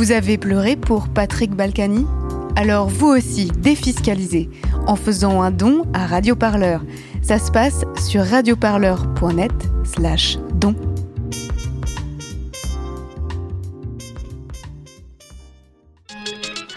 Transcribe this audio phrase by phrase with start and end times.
[0.00, 2.06] Vous avez pleuré pour Patrick Balkany
[2.56, 4.48] Alors vous aussi, défiscalisez
[4.86, 6.80] en faisant un don à Radioparleur.
[7.20, 9.52] Ça se passe sur radioparleur.net
[9.84, 10.74] slash don.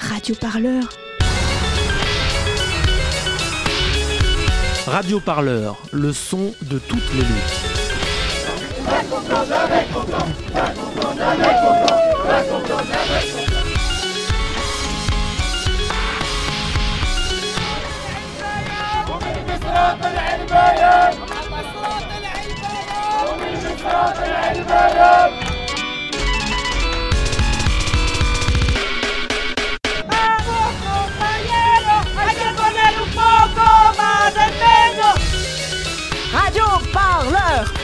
[0.02, 0.84] Radioparleur.
[4.86, 7.74] Radioparleur, le son de toutes les luttes.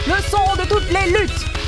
[0.09, 1.38] Le son de toutes les luttes.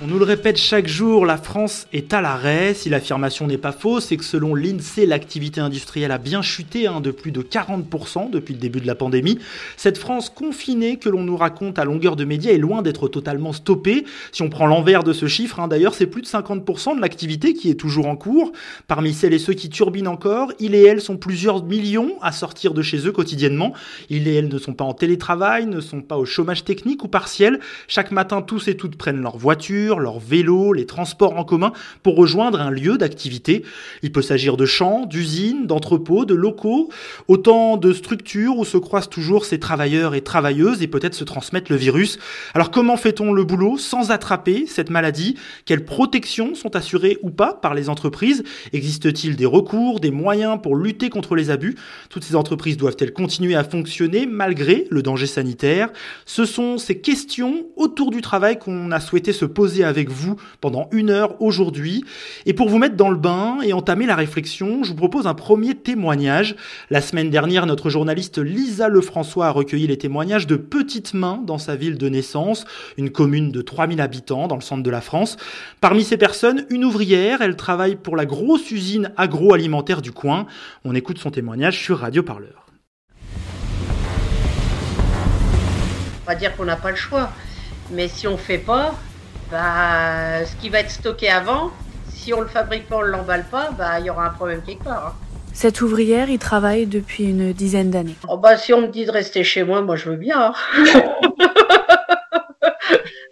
[0.00, 2.72] On nous le répète chaque jour, la France est à l'arrêt.
[2.72, 7.00] Si l'affirmation n'est pas fausse, c'est que selon l'INSEE, l'activité industrielle a bien chuté hein,
[7.00, 9.40] de plus de 40% depuis le début de la pandémie.
[9.76, 13.52] Cette France confinée que l'on nous raconte à longueur de médias est loin d'être totalement
[13.52, 14.04] stoppée.
[14.30, 17.52] Si on prend l'envers de ce chiffre, hein, d'ailleurs, c'est plus de 50% de l'activité
[17.52, 18.52] qui est toujours en cours.
[18.86, 22.72] Parmi celles et ceux qui turbinent encore, ils et elles sont plusieurs millions à sortir
[22.72, 23.72] de chez eux quotidiennement.
[24.10, 27.08] Ils et elles ne sont pas en télétravail, ne sont pas au chômage technique ou
[27.08, 27.58] partiel.
[27.88, 31.72] Chaque matin, tous et toutes prennent leur voiture leur vélo, les transports en commun
[32.02, 33.64] pour rejoindre un lieu d'activité.
[34.02, 36.90] Il peut s'agir de champs, d'usines, d'entrepôts, de locaux,
[37.28, 41.70] autant de structures où se croisent toujours ces travailleurs et travailleuses et peut-être se transmettent
[41.70, 42.18] le virus.
[42.54, 45.36] Alors comment fait-on le boulot sans attraper cette maladie?
[45.64, 48.42] Quelles protections sont assurées ou pas par les entreprises?
[48.72, 51.76] Existe-t-il des recours, des moyens pour lutter contre les abus?
[52.10, 55.90] Toutes ces entreprises doivent-elles continuer à fonctionner malgré le danger sanitaire?
[56.26, 60.88] Ce sont ces questions autour du travail qu'on a souhaité se poser avec vous pendant
[60.92, 62.04] une heure aujourd'hui.
[62.46, 65.34] Et pour vous mettre dans le bain et entamer la réflexion, je vous propose un
[65.34, 66.56] premier témoignage.
[66.90, 71.58] La semaine dernière, notre journaliste Lisa Lefrançois a recueilli les témoignages de petites mains dans
[71.58, 72.64] sa ville de naissance,
[72.96, 75.36] une commune de 3000 habitants dans le centre de la France.
[75.80, 80.46] Parmi ces personnes, une ouvrière, elle travaille pour la grosse usine agroalimentaire du coin.
[80.84, 82.66] On écoute son témoignage sur Radio Parleur.
[86.26, 87.30] On va dire qu'on n'a pas le choix.
[87.90, 88.94] Mais si on fait pas,
[89.50, 91.70] bah, ce qui va être stocké avant,
[92.10, 94.84] si on le fabrique pas, on l'emballe pas, bah, il y aura un problème quelque
[94.84, 95.06] part.
[95.08, 95.12] hein.
[95.52, 98.14] Cette ouvrière y travaille depuis une dizaine d'années.
[98.28, 100.52] Oh, bah, si on me dit de rester chez moi, moi je veux bien.
[100.52, 100.84] hein.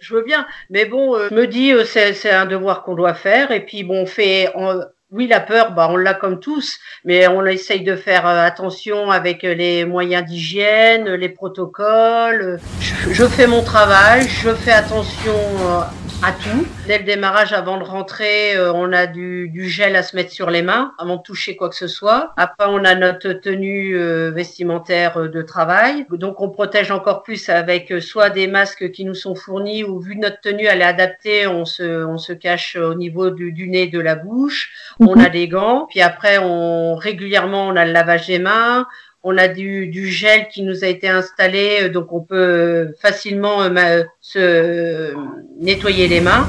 [0.00, 0.47] je veux bien.
[0.71, 3.50] Mais bon, euh, je me dis, euh, c'est un devoir qu'on doit faire.
[3.53, 4.50] Et puis bon, on fait.
[4.54, 4.81] on-
[5.12, 9.12] oui, la peur, bah, on l'a comme tous, mais on essaye de faire euh, attention
[9.12, 12.59] avec euh, les moyens d'hygiène, les protocoles.
[12.81, 15.81] Je, je fais mon travail, je fais attention euh,
[16.22, 16.66] à tout.
[16.87, 20.31] Dès le démarrage, avant de rentrer, euh, on a du, du gel à se mettre
[20.31, 22.32] sur les mains avant de toucher quoi que ce soit.
[22.37, 26.06] Après, on a notre tenue euh, vestimentaire euh, de travail.
[26.10, 30.16] Donc, on protège encore plus avec soit des masques qui nous sont fournis ou vu
[30.16, 33.87] notre tenue, elle est adaptée, on se, on se cache au niveau du, du nez,
[33.87, 34.71] de la bouche.
[35.00, 35.87] On a des gants.
[35.88, 38.87] Puis après, on régulièrement, on a le lavage des mains.
[39.28, 42.92] On a du, du gel qui nous a été installé, euh, donc on peut euh,
[43.00, 45.12] facilement euh, se
[45.59, 46.48] nettoyer les mains.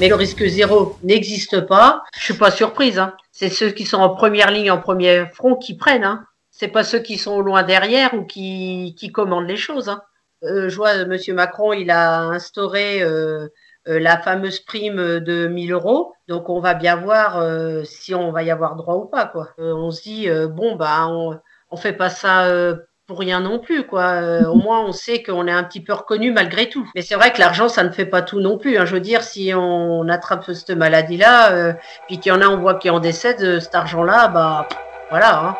[0.00, 2.02] Mais le risque zéro n'existe pas.
[2.18, 2.98] Je suis pas surprise.
[2.98, 3.14] Hein.
[3.30, 6.02] C'est ceux qui sont en première ligne, en premier front, qui prennent.
[6.02, 6.24] Hein.
[6.50, 9.88] C'est pas ceux qui sont loin derrière ou qui, qui commandent les choses.
[9.88, 10.02] Hein.
[10.42, 13.46] Euh, je vois, Monsieur Macron, il a instauré euh,
[13.86, 16.14] la fameuse prime de 1000 euros.
[16.26, 17.40] Donc on va bien voir
[17.86, 19.26] si on va y avoir droit ou pas.
[19.26, 19.50] Quoi.
[19.58, 21.38] On se dit bon bah on,
[21.70, 24.22] on fait pas ça euh, pour rien non plus quoi.
[24.22, 26.88] Euh, au moins on sait qu'on est un petit peu reconnu malgré tout.
[26.94, 28.78] Mais c'est vrai que l'argent ça ne fait pas tout non plus.
[28.78, 28.84] Hein.
[28.84, 31.72] Je veux dire si on attrape cette maladie là, euh,
[32.06, 34.68] puis qu'il y en a on voit qui en décèdent, euh, cet argent là bah
[35.10, 35.40] voilà.
[35.40, 35.56] Hein.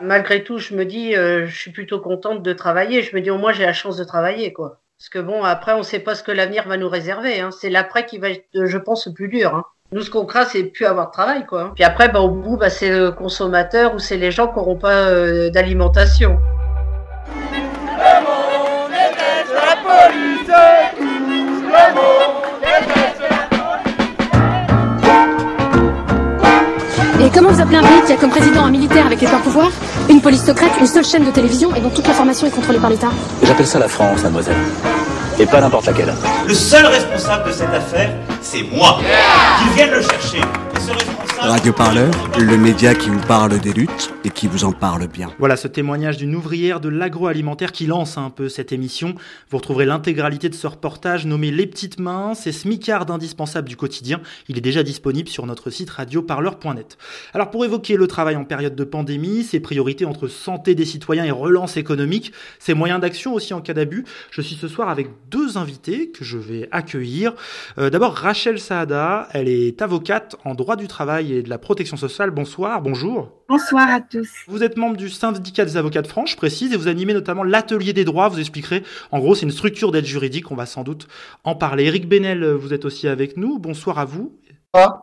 [0.00, 3.02] Malgré tout je me dis je suis plutôt contente de travailler.
[3.02, 4.80] Je me dis au moins j'ai la chance de travailler quoi.
[5.00, 7.40] Parce que bon, après, on sait pas ce que l'avenir va nous réserver.
[7.40, 7.50] Hein.
[7.52, 9.64] C'est l'après qui va être, je pense, le plus dur.
[9.92, 11.72] Nous, ce qu'on craint, c'est plus avoir de travail, quoi.
[11.74, 14.76] Puis après, bah, au bout, bah, c'est le consommateur ou c'est les gens qui n'auront
[14.76, 16.38] pas euh, d'alimentation.
[27.20, 29.40] Et comment vous appelez un pays qui a comme président un militaire avec les pleins
[29.40, 29.72] pouvoirs,
[30.08, 32.90] une police secrète, une seule chaîne de télévision et dont toute l'information est contrôlée par
[32.90, 33.10] l'État?
[33.42, 34.54] J'appelle ça la France, mademoiselle.
[35.40, 36.12] Et pas n'importe laquelle.
[36.46, 38.10] Le seul responsable de cette affaire,
[38.42, 38.98] c'est moi.
[39.58, 40.36] Qu'ils viennent le chercher.
[40.36, 44.64] Et ce responsable, Radio Parleur, le média qui vous parle des luttes et qui vous
[44.64, 45.32] en parle bien.
[45.38, 49.14] Voilà ce témoignage d'une ouvrière de l'agroalimentaire qui lance un peu cette émission.
[49.48, 54.20] Vous retrouverez l'intégralité de ce reportage nommé Les Petites Mains, c'est smicard indispensable du quotidien.
[54.48, 56.98] Il est déjà disponible sur notre site radioparleur.net.
[57.32, 61.24] Alors pour évoquer le travail en période de pandémie, ses priorités entre santé des citoyens
[61.24, 65.08] et relance économique, ses moyens d'action aussi en cas d'abus, je suis ce soir avec
[65.30, 67.32] deux invités que je vais accueillir.
[67.78, 71.96] Euh, d'abord Rachel Saada, elle est avocate en droit du travail et de la protection
[71.96, 72.30] sociale.
[72.30, 73.32] Bonsoir, bonjour.
[73.48, 74.28] Bonsoir à tous.
[74.48, 77.42] Vous êtes membre du syndicat des avocats de France, je précise, et vous animez notamment
[77.42, 78.28] l'atelier des droits.
[78.28, 81.08] Vous expliquerez, en gros, c'est une structure d'aide juridique, on va sans doute
[81.44, 81.84] en parler.
[81.84, 83.58] Eric Benel, vous êtes aussi avec nous.
[83.58, 84.38] Bonsoir à vous.
[84.72, 85.00] Ah.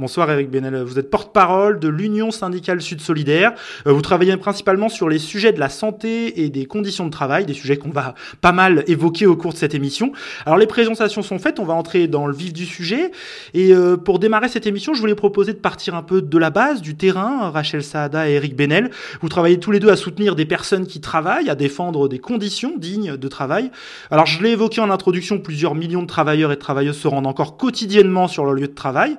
[0.00, 3.52] Bonsoir Eric Benel, vous êtes porte-parole de l'Union syndicale Sud Solidaire.
[3.86, 7.44] Euh, vous travaillez principalement sur les sujets de la santé et des conditions de travail,
[7.44, 10.12] des sujets qu'on va pas mal évoquer au cours de cette émission.
[10.46, 13.10] Alors les présentations sont faites, on va entrer dans le vif du sujet.
[13.52, 16.48] Et euh, pour démarrer cette émission, je voulais proposer de partir un peu de la
[16.48, 17.50] base, du terrain.
[17.50, 21.02] Rachel Saada et Eric Benel, vous travaillez tous les deux à soutenir des personnes qui
[21.02, 23.70] travaillent, à défendre des conditions dignes de travail.
[24.10, 27.26] Alors je l'ai évoqué en introduction, plusieurs millions de travailleurs et de travailleuses se rendent
[27.26, 29.18] encore quotidiennement sur leur lieu de travail.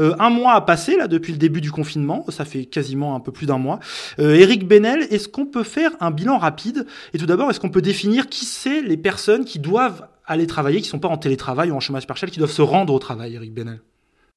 [0.00, 3.20] Euh, un mois a passé là depuis le début du confinement, ça fait quasiment un
[3.20, 3.80] peu plus d'un mois.
[4.18, 6.86] Euh, Eric Benel, est-ce qu'on peut faire un bilan rapide?
[7.12, 10.80] Et tout d'abord, est-ce qu'on peut définir qui c'est les personnes qui doivent aller travailler,
[10.80, 13.34] qui sont pas en télétravail ou en chômage partiel, qui doivent se rendre au travail,
[13.34, 13.80] Eric Benel?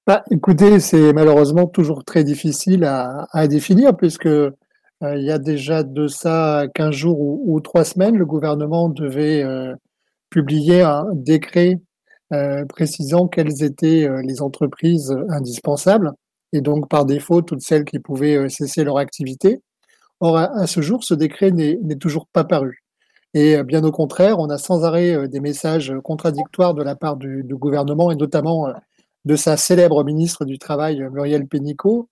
[0.08, 4.28] Bah, Écoutez, c'est malheureusement toujours très difficile à, à définir puisque
[5.06, 9.44] euh, il y a déjà de ça 15 jours ou, 3 semaines, le gouvernement devait
[9.44, 9.74] euh,
[10.30, 11.78] publier un décret euh,
[12.70, 16.12] précisant quelles étaient euh, les entreprises indispensables
[16.54, 19.62] et donc par défaut toutes celles qui pouvaient euh, cesser leur activité.
[20.22, 22.84] Or, à, ce jour, ce décret n'est toujours pas paru.
[23.34, 27.44] Et bien au contraire, on a sans arrêt des messages contradictoires de la part du,
[27.50, 28.70] gouvernement et notamment
[29.26, 32.08] de sa célèbre ministre du Travail, Muriel Pénicaud,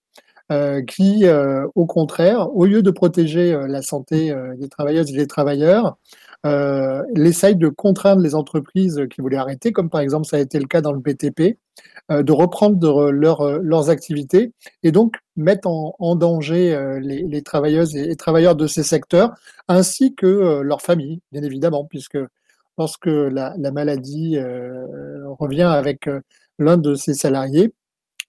[0.52, 5.28] euh, qui, euh, au contraire, au lieu de protéger la santé des travailleuses et des
[5.28, 5.96] travailleurs,
[6.45, 10.60] euh, l'essaye de contraindre les entreprises qui voulaient arrêter, comme par exemple ça a été
[10.60, 11.57] le cas dans le BTP,
[12.12, 14.51] euh, de reprendre leur, leurs activités
[14.84, 19.34] et donc mettre en, danger euh, les, les, travailleuses et, travailleurs de ces secteurs,
[19.69, 22.18] ainsi que euh, leurs familles, bien évidemment, puisque
[22.78, 24.38] lorsque la, la maladie
[25.39, 26.10] revient avec
[26.60, 27.74] l'un de ses salariés,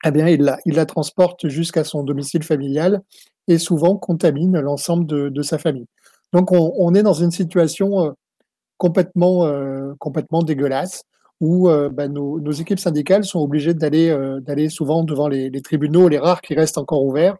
[0.04, 3.02] eh bien, il la, il la transporte jusqu'à son domicile familial
[3.48, 5.86] et souvent contamine l'ensemble de, de sa famille.
[6.34, 8.10] Donc on, est dans une situation euh,
[8.76, 11.04] complètement, euh, complètement dégueulasse
[11.40, 16.40] où euh, bah, nos, équipes syndicales sont obligées d'aller souvent devant les, tribunaux, les rares
[16.40, 17.36] qui restent encore ouverts,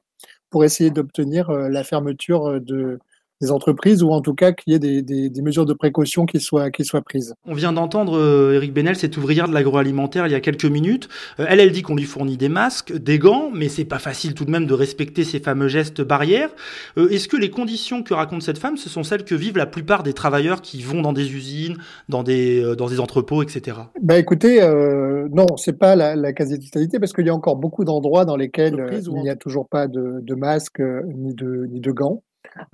[0.48, 3.00] pour essayer d'obtenir la fermeture de,
[3.44, 6.26] des entreprises ou en tout cas qu'il y ait des, des, des, mesures de précaution
[6.26, 7.34] qui soient, qui soient prises.
[7.46, 11.08] On vient d'entendre euh, Eric Benel, cette ouvrière de l'agroalimentaire, il y a quelques minutes.
[11.38, 14.34] Euh, elle, elle dit qu'on lui fournit des masques, des gants, mais c'est pas facile
[14.34, 16.50] tout de même de respecter ces fameux gestes barrières.
[16.96, 19.66] Euh, Est-ce que les conditions que raconte cette femme, ce sont celles que vivent la
[19.66, 21.76] plupart des travailleurs qui vont dans des usines,
[22.08, 23.76] dans des, euh, dans des entrepôts, etc.
[24.02, 27.84] Bah écoutez, euh, non, c'est pas la, la quasi-totalité parce qu'il y a encore beaucoup
[27.84, 30.82] d'endroits dans lesquels il n'y a toujours pas de, de masques
[31.14, 32.22] ni de, ni de gants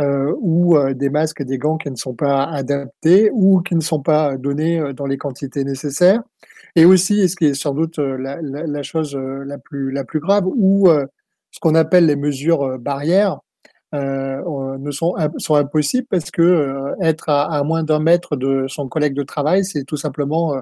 [0.01, 3.75] euh, ou euh, des masques et des gants qui ne sont pas adaptés ou qui
[3.75, 6.23] ne sont pas donnés euh, dans les quantités nécessaires.
[6.77, 10.05] Et aussi, ce qui est sans doute euh, la, la, la chose la plus, la
[10.05, 10.89] plus grave, ou
[11.51, 13.41] ce qu'on appelle les mesures barrières,
[13.93, 18.67] euh, ne sont, sont impossibles parce que euh, être à, à moins d'un mètre de
[18.69, 20.61] son collègue de travail, c'est tout simplement euh,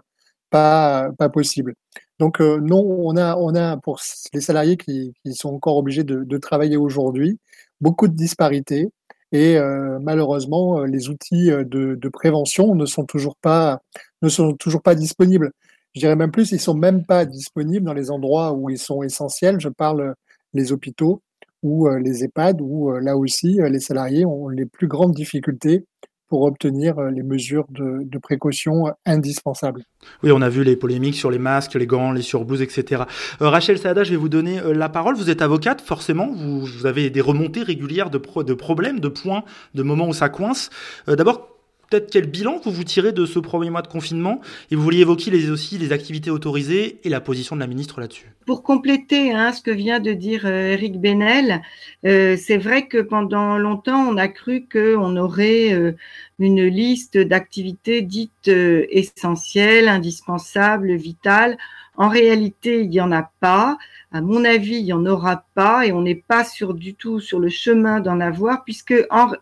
[0.48, 1.74] pas, pas possible.
[2.18, 4.00] Donc non, on a, on a pour
[4.32, 7.38] les salariés qui, qui sont encore obligés de, de travailler aujourd'hui
[7.80, 8.88] beaucoup de disparités
[9.32, 13.82] et euh, malheureusement, euh, les outils euh, de, de, prévention ne sont toujours pas
[14.22, 15.52] ne sont toujours pas disponibles.
[15.94, 19.02] Je dirais même plus, ils sont même pas disponibles dans les endroits où ils sont
[19.02, 19.60] essentiels.
[19.60, 20.14] Je parle
[20.54, 21.22] les hôpitaux
[21.62, 25.84] ou les EHPAD, où là aussi les salariés ont les plus grandes difficultés
[26.28, 29.84] pour obtenir euh, les mesures de, de, précaution indispensables.
[30.22, 33.02] Oui, on a vu les polémiques sur les masques, les gants, les surblouses, etc.
[33.40, 35.16] Euh, Rachel Saada, je vais vous donner euh, la parole.
[35.16, 39.44] Vous êtes avocate, forcément, vous, avez des remontées régulières de, pro de problèmes, de points,
[39.74, 40.70] de moments où ça coince.
[41.08, 41.57] Euh, D'abord,
[41.88, 44.40] peut-être quel bilan vous vous tirez de ce premier mois de confinement
[44.70, 48.00] et vous vouliez évoquer les, aussi les activités autorisées et la position de la ministre
[48.00, 48.32] là-dessus.
[48.46, 51.62] Pour compléter hein, ce que vient de dire euh, Eric Benel,
[52.06, 55.92] euh, c'est vrai que pendant longtemps on a cru qu'on aurait euh,
[56.38, 61.58] une liste d'activités dites euh, essentielles, indispensables, vitales.
[61.96, 63.76] En réalité, il n'y en a pas.
[64.12, 67.18] À mon avis, il n'y en aura pas et on n'est pas sûr du tout
[67.18, 69.32] sur le chemin d'en avoir puisque en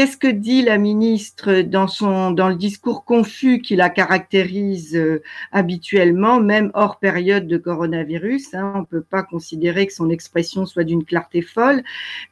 [0.00, 5.22] qu'est-ce que dit la ministre dans son dans le discours confus qui la caractérise euh,
[5.52, 10.84] habituellement, même hors période de coronavirus hein, On peut pas considérer que son expression soit
[10.84, 11.82] d'une clarté folle,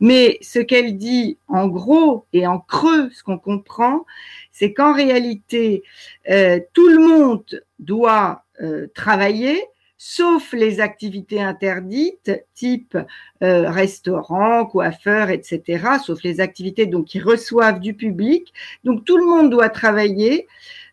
[0.01, 4.07] mais ce qu'elle dit en gros et en creux, ce qu'on comprend,
[4.51, 5.83] c'est qu'en réalité,
[6.31, 9.63] euh, tout le monde doit euh, travailler,
[9.99, 12.97] sauf les activités interdites, type
[13.43, 18.55] euh, restaurant, coiffeur, etc., sauf les activités donc qui reçoivent du public.
[18.85, 20.47] Donc tout le monde doit travailler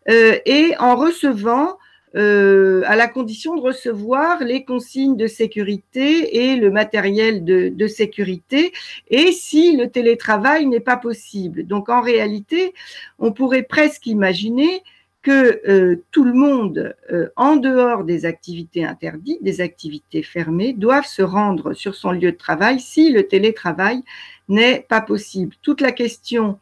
[0.10, 1.78] euh, et en recevant,
[2.16, 7.88] euh, à la condition de recevoir les consignes de sécurité et le matériel de, de
[7.88, 8.72] sécurité,
[9.10, 11.68] et si le télétravail n'est pas possible.
[11.68, 12.74] Donc en réalité,
[13.20, 14.82] on pourrait presque imaginer
[15.26, 21.08] que euh, tout le monde, euh, en dehors des activités interdites, des activités fermées, doivent
[21.08, 24.04] se rendre sur son lieu de travail si le télétravail
[24.50, 25.56] n'est pas possible.
[25.64, 26.60] Toute la question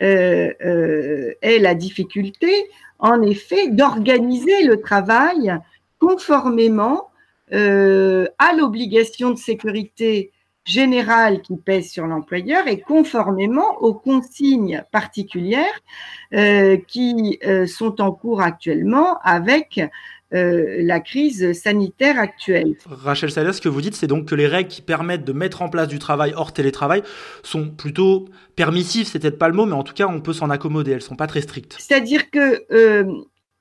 [0.00, 2.52] euh, est la difficulté,
[3.00, 5.58] en effet, d'organiser le travail
[5.98, 7.10] conformément
[7.50, 10.32] à l'obligation de sécurité
[10.64, 15.80] générale qui pèse sur l'employeur et conformément aux consignes particulières
[16.32, 19.80] euh, qui euh, sont en cours actuellement avec
[20.32, 22.74] euh, la crise sanitaire actuelle.
[22.86, 25.60] Rachel Salas, ce que vous dites, c'est donc que les règles qui permettent de mettre
[25.60, 27.02] en place du travail hors télétravail
[27.42, 30.48] sont plutôt permissives, c'est peut-être pas le mot, mais en tout cas, on peut s'en
[30.48, 31.76] accommoder, elles sont pas très strictes.
[31.78, 32.64] C'est-à-dire que,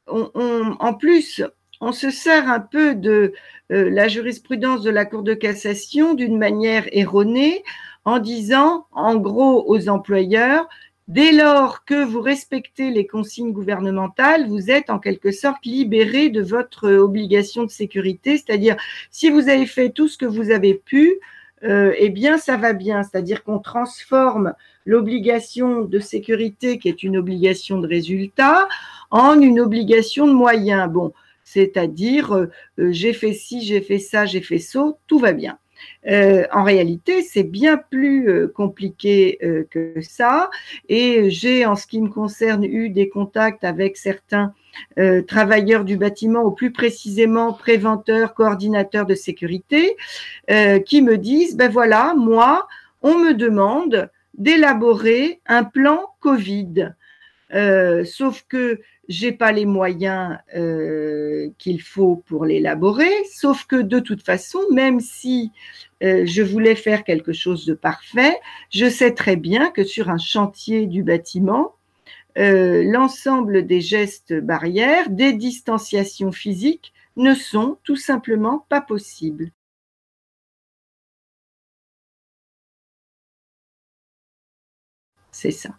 [0.08, 1.42] on, on, en plus,
[1.84, 3.34] on se sert un peu de
[3.72, 7.64] euh, la jurisprudence de la Cour de cassation d'une manière erronée
[8.06, 10.68] en disant, en gros, aux employeurs,
[11.10, 16.42] dès lors que vous respectez les consignes gouvernementales, vous êtes en quelque sorte libéré de
[16.42, 18.78] votre obligation de sécurité, c'est-à-dire
[19.12, 21.20] si vous avez fait tout ce que vous avez pu,
[21.64, 23.04] euh, eh bien, ça va bien.
[23.04, 24.54] C'est-à-dire qu'on transforme
[24.86, 28.68] l'obligation de sécurité, qui est une obligation de résultat,
[29.12, 30.90] en une obligation de moyens.
[30.90, 31.14] Bon,
[31.54, 35.60] c'est-à-dire euh, euh, j'ai fait ci, j'ai fait ça, j'ai fait ça, tout va bien.
[36.08, 39.38] Euh, en réalité, c'est bien plus compliqué
[39.70, 40.50] que ça.
[40.88, 44.54] Et j'ai, en ce qui me concerne, eu des contacts avec certains
[45.28, 49.98] travailleurs du bâtiment, ou plus précisément préventeurs, coordinateurs de sécurité,
[50.86, 52.66] qui me disent, ben voilà, moi,
[53.02, 56.94] on me demande d'élaborer un plan Covid.
[58.06, 58.80] sauf que
[59.10, 65.00] j'ai pas les moyens euh, qu'il faut pour l'élaborer, sauf que de toute façon, même
[65.00, 65.52] si
[66.04, 68.40] euh, je voulais faire quelque chose de parfait,
[68.72, 71.76] je sais très bien que sur un chantier du bâtiment,
[72.38, 79.52] euh, l'ensemble des gestes barrières, des distanciations physiques ne sont tout simplement pas possibles.
[85.32, 85.70] C'est ça.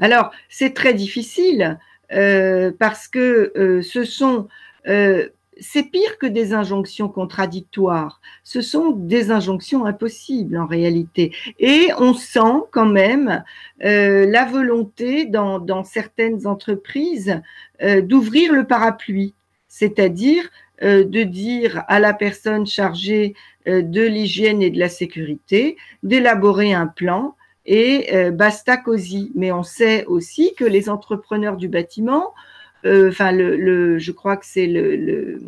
[0.00, 1.78] Alors, c'est très difficile
[2.14, 4.48] euh, parce que euh, ce sont
[4.86, 5.28] euh,
[5.60, 8.20] c'est pire que des injonctions contradictoires.
[8.42, 11.32] Ce sont des injonctions impossibles en réalité.
[11.60, 13.44] Et on sent quand même
[13.78, 17.40] la volonté dans, dans certaines entreprises
[17.80, 19.34] d'ouvrir le parapluie,
[19.68, 20.42] c'est-à-dire
[20.82, 27.36] de dire à la personne chargée de l'hygiène et de la sécurité d'élaborer un plan
[27.66, 29.32] et euh, basta cosy.
[29.34, 32.34] Mais on sait aussi que les entrepreneurs du bâtiment,
[32.84, 35.40] euh, enfin, le, je crois que c'est le,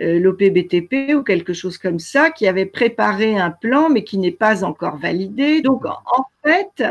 [0.00, 4.30] euh, l'OPBTP ou quelque chose comme ça, qui avait préparé un plan mais qui n'est
[4.30, 5.62] pas encore validé.
[5.62, 6.82] Donc en fait,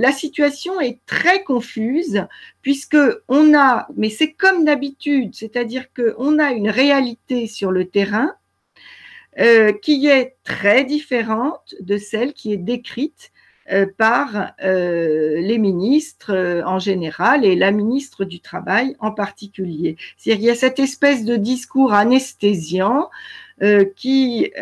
[0.00, 2.26] la situation est très confuse
[2.62, 2.98] puisque
[3.28, 8.34] on a, mais c'est comme d'habitude, c'est-à-dire que on a une réalité sur le terrain
[9.40, 13.30] euh, qui est très différente de celle qui est décrite
[13.70, 19.96] euh, par euh, les ministres en général et la ministre du Travail en particulier.
[20.16, 23.10] C'est-à-dire qu'il y a cette espèce de discours anesthésiant
[23.96, 24.52] qui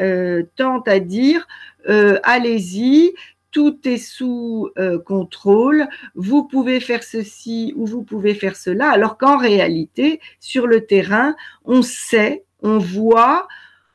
[0.57, 1.47] tente à dire
[1.87, 3.13] allez-y,
[3.53, 4.71] tout est sous
[5.05, 10.87] contrôle, vous pouvez faire ceci ou vous pouvez faire cela, alors qu'en réalité, sur le
[10.87, 13.47] terrain, on sait, on voit,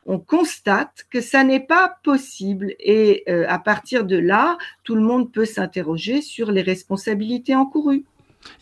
[0.05, 5.01] on constate que ça n'est pas possible et euh, à partir de là, tout le
[5.01, 8.05] monde peut s'interroger sur les responsabilités encourues.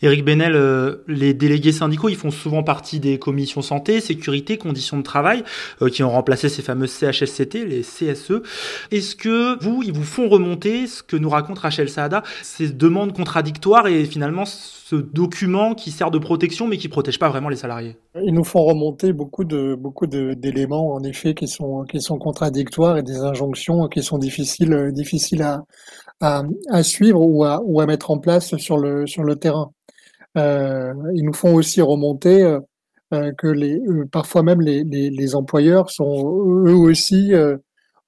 [0.02, 4.96] Éric Benel, euh, les délégués syndicaux, ils font souvent partie des commissions santé, sécurité, conditions
[4.96, 5.44] de travail,
[5.82, 8.42] euh, qui ont remplacé ces fameux CHSCT, les CSE.
[8.90, 13.12] Est-ce que vous, ils vous font remonter ce que nous raconte Rachel Saada, ces demandes
[13.12, 17.56] contradictoires et finalement ce document qui sert de protection mais qui protège pas vraiment les
[17.56, 17.96] salariés?
[18.22, 22.96] Ils nous font remonter beaucoup de beaucoup d'éléments en effet qui sont qui sont contradictoires
[22.96, 25.62] et des injonctions qui sont difficiles difficiles à
[26.20, 29.72] à, à suivre ou à, ou à mettre en place sur le, sur le terrain.
[30.36, 32.60] Euh, ils nous font aussi remonter euh,
[33.12, 36.24] euh que les, euh, parfois même les, les, les, employeurs sont
[36.66, 37.56] eux aussi euh,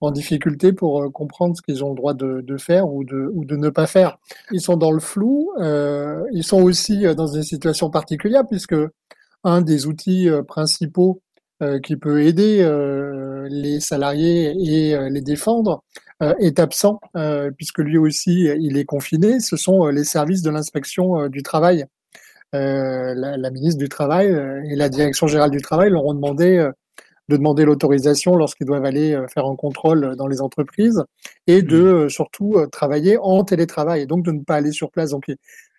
[0.00, 3.44] en difficulté pour comprendre ce qu'ils ont le droit de, de, faire ou de, ou
[3.44, 4.18] de ne pas faire.
[4.52, 5.52] Ils sont dans le flou.
[6.32, 8.74] ils sont aussi dans une situation particulière puisque
[9.44, 11.22] un des outils principaux
[11.84, 12.68] qui peut aider
[13.48, 15.84] les salariés et les défendre
[16.38, 17.00] est absent
[17.56, 19.40] puisque lui aussi il est confiné.
[19.40, 21.86] Ce sont les services de l'inspection du travail
[22.54, 26.12] euh, la, la, ministre du Travail euh, et la Direction générale du travail leur ont
[26.12, 26.70] demandé euh,
[27.28, 31.02] de demander l'autorisation lorsqu'ils doivent aller faire un contrôle dans les entreprises
[31.46, 32.08] et de mmh.
[32.10, 35.10] surtout travailler en télétravail et donc de ne pas aller sur place.
[35.10, 35.30] Donc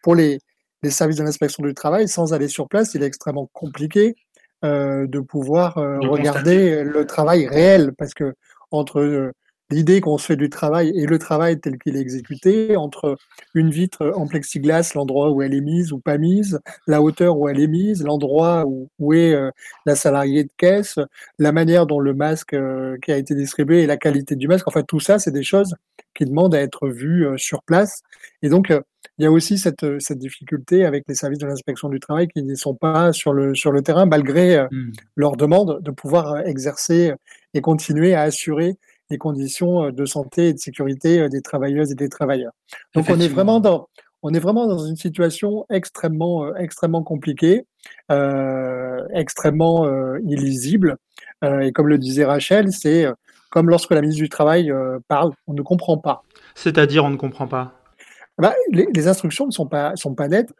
[0.02, 0.40] pour les,
[0.84, 4.16] les services de l'inspection du travail, sans aller sur place, il est extrêmement compliqué
[4.64, 8.34] euh, de pouvoir euh, regarder le travail réel parce que
[8.72, 9.34] entre
[9.74, 13.18] l'idée qu'on se fait du travail et le travail tel qu'il est exécuté, entre
[13.54, 17.50] une vitre en plexiglas, l'endroit où elle est mise ou pas mise, la hauteur où
[17.50, 19.50] elle est mise, l'endroit où, où, est euh,
[19.86, 21.00] la salariée de caisse,
[21.40, 24.68] la manière dont le masque euh, qui a été distribué et la qualité du masque,
[24.68, 25.76] enfin tout ça, c'est des choses
[26.16, 28.04] qui demandent à être vues euh, sur place.
[28.44, 28.72] Et donc,
[29.18, 32.44] il y a aussi cette, cette difficulté avec les services de l'inspection du travail qui
[32.44, 34.92] ne sont pas sur le, sur le terrain, malgré mmh.
[35.16, 37.14] leur demande de pouvoir exercer
[37.54, 38.76] et continuer à assurer
[39.10, 42.54] les conditions euh, de santé et de sécurité euh, des travailleuses et des travailleurs.
[42.96, 43.88] Donc on est vraiment dans
[44.24, 47.68] on est vraiment dans une situation extrêmement euh, extrêmement compliquée,
[48.12, 50.98] euh, extrêmement euh, illisible.
[51.62, 53.06] Et comme le disait Rachel, c'est
[53.50, 54.72] comme lorsque la ministre du Travail
[55.10, 56.24] parle, on ne comprend pas.
[56.56, 57.74] C'est-à-dire on ne comprend pas?
[58.38, 60.54] Bah, les, les, instructions ne sont pas sont pas nettes.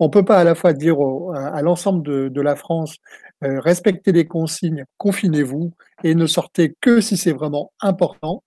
[0.00, 0.96] On peut pas à la fois dire
[1.34, 2.96] à l'ensemble de, la France
[3.44, 5.72] euh, respectez les consignes, confinez-vous
[6.04, 8.42] et ne sortez que si c'est vraiment important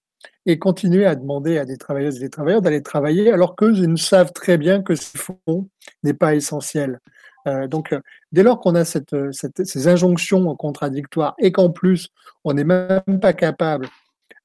[0.45, 4.33] et continuez à demander à des travailleuses et des travailleurs d'aller travailler alors qu'eux savent
[4.33, 5.69] très bien que ce font
[6.01, 7.00] n'est pas essentiel.
[7.48, 8.00] Euh, donc, euh,
[8.31, 12.10] dès lors qu'on a ces injonctions contradictoires et qu'en plus,
[12.43, 13.89] on n'est même pas capable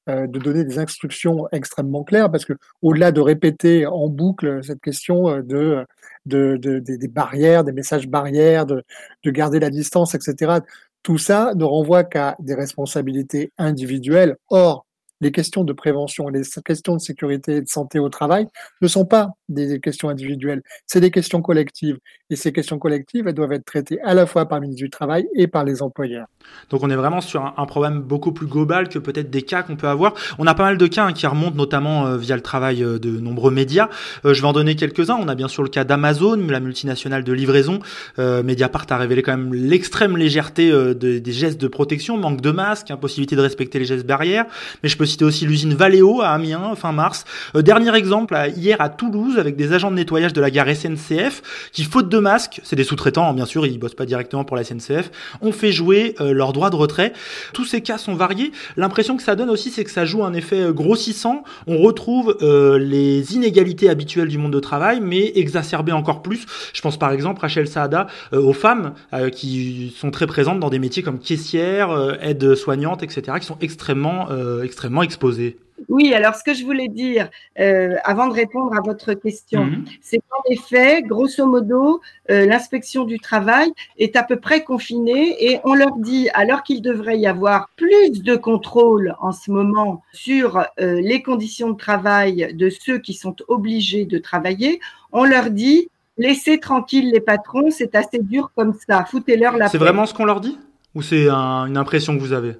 [0.09, 5.29] de donner des instructions extrêmement claires parce que au-delà de répéter en boucle cette question
[5.29, 5.85] euh, de,
[6.25, 8.83] de, de, des barrières, des messages barrières, de,
[9.23, 10.59] de garder la distance, etc.
[11.03, 14.35] Tout ça ne renvoie qu'à des responsabilités individuelles.
[14.49, 14.85] Or,
[15.21, 18.47] les questions de prévention les questions de sécurité et de santé au travail
[18.81, 21.97] ne sont pas des questions individuelles, c'est des questions collectives.
[22.29, 24.89] Et ces questions collectives, elles doivent être traitées à la fois par le ministre du
[24.89, 26.27] Travail et par les employeurs.
[26.69, 29.75] Donc on est vraiment sur un, problème beaucoup plus global que peut-être des cas qu'on
[29.75, 30.13] peut avoir.
[30.37, 32.99] On a pas mal de cas hein, qui remontent notamment euh, via le travail euh,
[32.99, 33.89] de nombreux médias.
[34.25, 35.17] Euh, je vais en donner quelques-uns.
[35.19, 37.79] On a bien sûr le cas d'Amazon, la multinationale de livraison.
[38.17, 42.91] Mediapart a révélé quand même l'extrême légèreté de, des gestes de protection, manque de masques,
[42.91, 44.45] impossibilité de respecter les gestes barrières.
[44.83, 47.25] Mais je peux citer aussi l'usine Valeo à Amiens fin mars.
[47.55, 51.83] dernier exemple, hier à Toulouse, avec des agents de nettoyage de la gare SNCF qui,
[51.83, 54.63] faute de masque, c'est des sous-traitants, hein, bien sûr, ils bossent pas directement pour la
[54.63, 57.13] SNCF, ont fait jouer euh, leur droit de retrait.
[57.53, 58.51] Tous ces cas sont variés.
[58.77, 61.43] L'impression que ça donne aussi, c'est que ça joue un effet euh, grossissant.
[61.67, 66.45] On retrouve euh, les inégalités habituelles du monde de travail, mais exacerbées encore plus.
[66.73, 70.69] Je pense par exemple, Rachel Saada, euh, aux femmes euh, qui sont très présentes dans
[70.69, 74.27] des métiers comme caissière, euh, aide soignante, etc., qui sont extrêmement,
[74.63, 75.57] extrêmement exposées.
[75.87, 79.85] Oui, alors ce que je voulais dire euh, avant de répondre à votre question, mmh.
[80.01, 85.59] c'est qu'en effet, grosso modo, euh, l'inspection du travail est à peu près confinée et
[85.63, 90.57] on leur dit, alors qu'il devrait y avoir plus de contrôle en ce moment sur
[90.79, 94.79] euh, les conditions de travail de ceux qui sont obligés de travailler,
[95.11, 99.77] on leur dit, laissez tranquilles les patrons, c'est assez dur comme ça, foutez-leur la C'est
[99.77, 100.57] vraiment ce qu'on leur dit?
[100.95, 102.57] Ou c'est un, une impression que vous avez?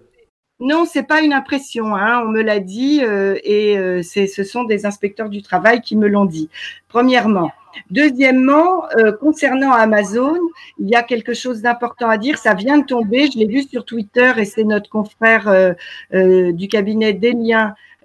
[0.60, 1.96] Non, c'est pas une impression.
[1.96, 5.96] Hein, on me l'a dit euh, et euh, ce sont des inspecteurs du travail qui
[5.96, 6.50] me l'ont dit.
[6.90, 7.52] Premièrement.
[7.92, 10.38] Deuxièmement, euh, concernant Amazon,
[10.80, 12.38] il y a quelque chose d'important à dire.
[12.38, 13.30] Ça vient de tomber.
[13.32, 15.76] Je l'ai vu sur Twitter et c'est notre confrère
[16.12, 17.34] du cabinet des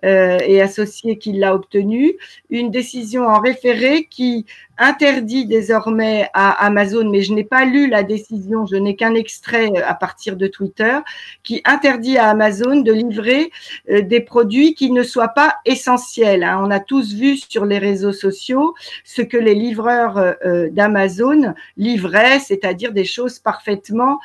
[0.04, 2.12] euh, et associé qui l'a obtenu,
[2.50, 4.44] une décision en référé qui
[4.76, 9.70] interdit désormais à Amazon, mais je n'ai pas lu la décision, je n'ai qu'un extrait
[9.74, 10.98] euh, à partir de Twitter,
[11.42, 13.50] qui interdit à Amazon de livrer
[13.88, 16.44] euh, des produits qui ne soient pas essentiels.
[16.44, 16.60] Hein.
[16.62, 20.34] On a tous vu sur les réseaux sociaux ce que les livreurs
[20.70, 24.18] d'Amazon livraient, c'est-à-dire des choses parfaitement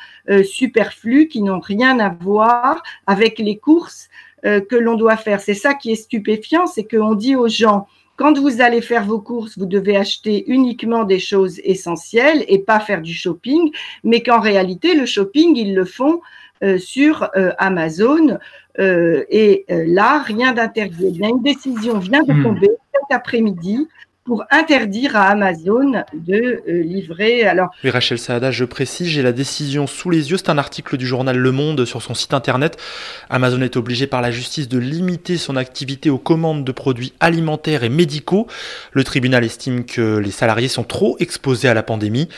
[0.44, 4.08] superflues qui n'ont rien à voir avec les courses
[4.44, 5.40] euh, que l'on doit faire.
[5.40, 9.20] C'est ça qui est stupéfiant, c'est qu'on dit aux gens, quand vous allez faire vos
[9.20, 13.70] courses, vous devez acheter uniquement des choses essentielles et pas faire du shopping,
[14.04, 16.20] mais qu'en réalité, le shopping, ils le font
[16.62, 18.38] euh, sur euh, Amazon.
[18.78, 21.18] Euh, et euh, là, rien d'interdit.
[21.18, 22.42] Une décision vient de hmm.
[22.42, 23.88] tomber, cet après-midi
[24.30, 27.42] pour interdire à Amazon de euh, livrer.
[27.42, 30.36] Alors, oui, Rachel Saada, je précise, j'ai la décision sous les yeux.
[30.36, 32.76] C'est un article du journal Le Monde sur son site internet.
[33.28, 37.82] Amazon est obligé par la justice de limiter son activité aux commandes de produits alimentaires
[37.82, 38.46] et médicaux.
[38.92, 42.28] Le tribunal estime que les salariés sont trop exposés à la pandémie.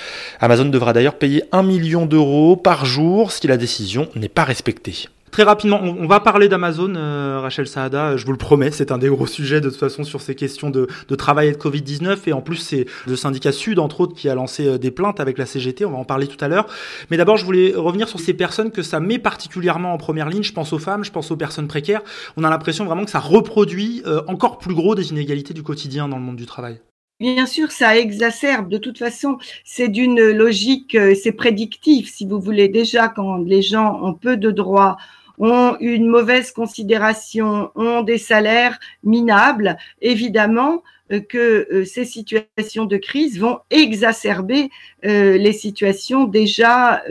[0.40, 5.08] Amazon devra d'ailleurs payer un million d'euros par jour si la décision n'est pas respectée.
[5.32, 8.98] Très rapidement, on, va parler d'Amazon, euh, Rachel Saada, je vous le promets, c'est un
[8.98, 12.18] des gros sujets de toute façon sur ces questions de, travail et de Covid-19.
[12.26, 15.20] Et en plus, c'est le syndicat Sud, entre autres, qui a lancé euh, des plaintes
[15.20, 16.66] avec la CGT, on va en parler tout à l'heure.
[17.10, 20.42] Mais d'abord, je voulais revenir sur ces personnes que ça met particulièrement en première ligne.
[20.42, 22.02] Je pense aux femmes, je pense aux personnes précaires.
[22.36, 26.08] On a l'impression vraiment que ça reproduit euh, encore plus gros des inégalités du quotidien
[26.08, 26.78] dans le monde du travail.
[27.20, 28.68] Bien sûr, ça exacerbe.
[28.68, 32.68] De toute façon, c'est d'une logique, c'est prédictif, si vous voulez.
[32.68, 34.98] Déjà, quand les gens ont peu de droits,
[35.38, 42.96] ont une mauvaise considération, ont des salaires minables, évidemment euh, que euh, ces situations de
[42.96, 44.70] crise vont exacerber
[45.04, 47.02] euh, les situations déjà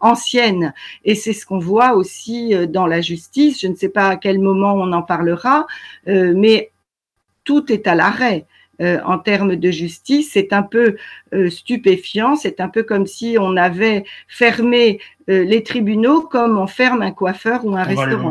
[0.00, 0.72] anciennes.
[1.04, 3.60] Et c'est ce qu'on voit aussi dans la justice.
[3.60, 5.66] Je ne sais pas à quel moment on en parlera,
[6.06, 6.70] mais
[7.44, 8.46] tout est à l'arrêt.
[8.80, 10.30] en termes de justice.
[10.32, 10.96] C'est un peu
[11.48, 17.02] stupéfiant, c'est un peu comme si on avait fermé euh, les tribunaux comme on ferme
[17.02, 18.30] un coiffeur ou un restaurant.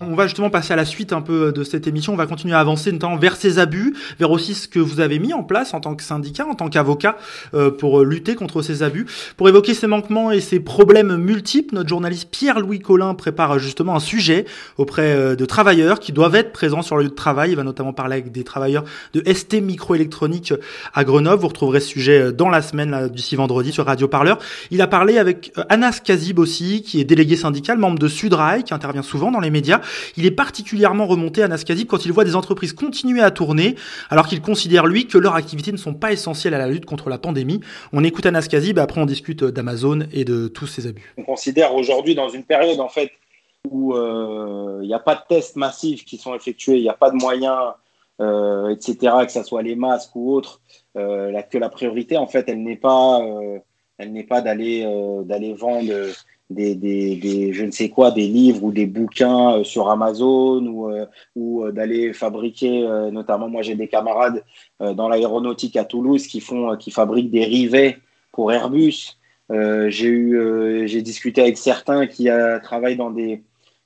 [0.00, 2.12] On va justement passer à la suite un peu de cette émission.
[2.12, 5.18] On va continuer à avancer notamment vers ces abus, vers aussi ce que vous avez
[5.18, 7.16] mis en place en tant que syndicat, en tant qu'avocat,
[7.54, 9.06] euh, pour lutter contre ces abus.
[9.36, 14.00] Pour évoquer ces manquements et ces problèmes multiples, notre journaliste Pierre-Louis Collin prépare justement un
[14.00, 14.44] sujet
[14.76, 17.50] auprès euh, de travailleurs qui doivent être présents sur le lieu de travail.
[17.50, 20.54] Il va notamment parler avec des travailleurs de ST Microélectronique
[20.94, 21.40] à Grenoble.
[21.40, 24.38] Vous retrouverez ce sujet dans la semaine d'ici vendredi sur Radio Parleur.
[24.70, 28.74] Il a parlé avec Anas Kazi aussi, qui est délégué syndical, membre de Sudrail, qui
[28.74, 29.80] intervient souvent dans les médias.
[30.16, 33.76] Il est particulièrement remonté à Naskazib quand il voit des entreprises continuer à tourner,
[34.10, 37.08] alors qu'il considère, lui, que leurs activités ne sont pas essentielles à la lutte contre
[37.08, 37.60] la pandémie.
[37.92, 41.14] On écoute Anas Kazib, après on discute d'Amazon et de tous ces abus.
[41.16, 43.12] On considère aujourd'hui, dans une période, en fait,
[43.70, 46.94] où euh, il n'y a pas de tests massifs qui sont effectués, il n'y a
[46.94, 47.72] pas de moyens,
[48.20, 50.60] euh, etc., que ce soit les masques ou autres,
[50.96, 53.20] euh, que la priorité, en fait, elle n'est pas
[53.98, 55.92] elle n'est pas d'aller euh, d'aller vendre
[56.50, 60.64] des, des, des, je ne sais quoi, des livres ou des bouquins euh, sur Amazon
[60.64, 61.04] ou, euh,
[61.36, 64.44] ou d'aller fabriquer, notamment moi j'ai des camarades
[64.80, 67.98] dans l'aéronautique à Toulouse qui font, qui fabriquent des rivets
[68.32, 69.18] pour Airbus.
[69.50, 72.28] j'ai eu, j'ai discuté avec certains qui
[72.62, 73.42] travaillent dans des,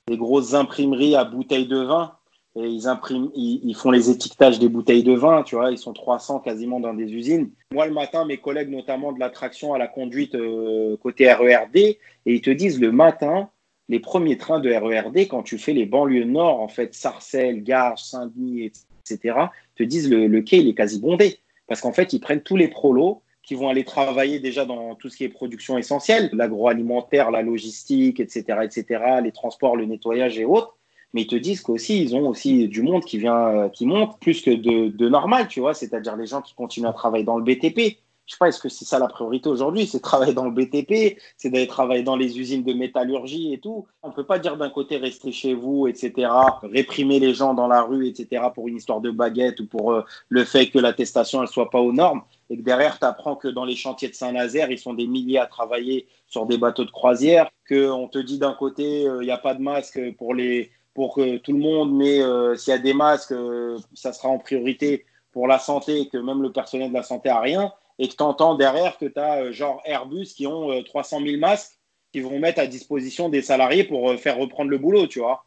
[0.07, 2.13] des grosses imprimeries à bouteilles de vin
[2.55, 5.93] et ils impriment, ils, font les étiquetages des bouteilles de vin, tu vois, ils sont
[5.93, 7.49] 300 quasiment dans des usines.
[7.71, 11.75] Moi, le matin, mes collègues, notamment de la traction à la conduite euh, côté RERD,
[11.75, 13.49] et ils te disent le matin,
[13.89, 18.03] les premiers trains de RERD, quand tu fais les banlieues nord, en fait, Sarcelles, Garges,
[18.03, 18.71] Saint-Denis,
[19.09, 19.35] etc.,
[19.75, 21.39] te disent le, le quai, il est quasi bondé.
[21.67, 25.09] Parce qu'en fait, ils prennent tous les prolos qui vont aller travailler déjà dans tout
[25.09, 30.45] ce qui est production essentielle, l'agroalimentaire, la logistique, etc., etc., les transports, le nettoyage et
[30.45, 30.77] autres
[31.13, 34.19] mais ils te disent qu'aussi, ils ont aussi du monde qui vient, euh, qui monte
[34.19, 37.37] plus que de, de normal, tu vois, c'est-à-dire les gens qui continuent à travailler dans
[37.37, 37.97] le BTP.
[38.25, 41.19] Je sais pas, est-ce que c'est ça la priorité aujourd'hui C'est travailler dans le BTP,
[41.35, 43.85] c'est d'aller travailler dans les usines de métallurgie et tout.
[44.01, 46.31] On ne peut pas dire d'un côté rester chez vous, etc.,
[46.63, 50.03] réprimer les gens dans la rue, etc., pour une histoire de baguette ou pour euh,
[50.29, 52.21] le fait que l'attestation ne soit pas aux normes.
[52.49, 55.39] Et que derrière, tu apprends que dans les chantiers de Saint-Nazaire, ils sont des milliers
[55.39, 59.31] à travailler sur des bateaux de croisière, qu'on te dit d'un côté, euh, il n'y
[59.31, 62.75] a pas de masque pour les pour que tout le monde, mais euh, s'il y
[62.75, 66.89] a des masques, euh, ça sera en priorité pour la santé, que même le personnel
[66.89, 69.81] de la santé a rien, et que tu entends derrière que tu as euh, genre
[69.85, 71.79] Airbus qui ont 300 000 masques
[72.11, 75.45] qui vont mettre à disposition des salariés pour faire reprendre le boulot, tu vois.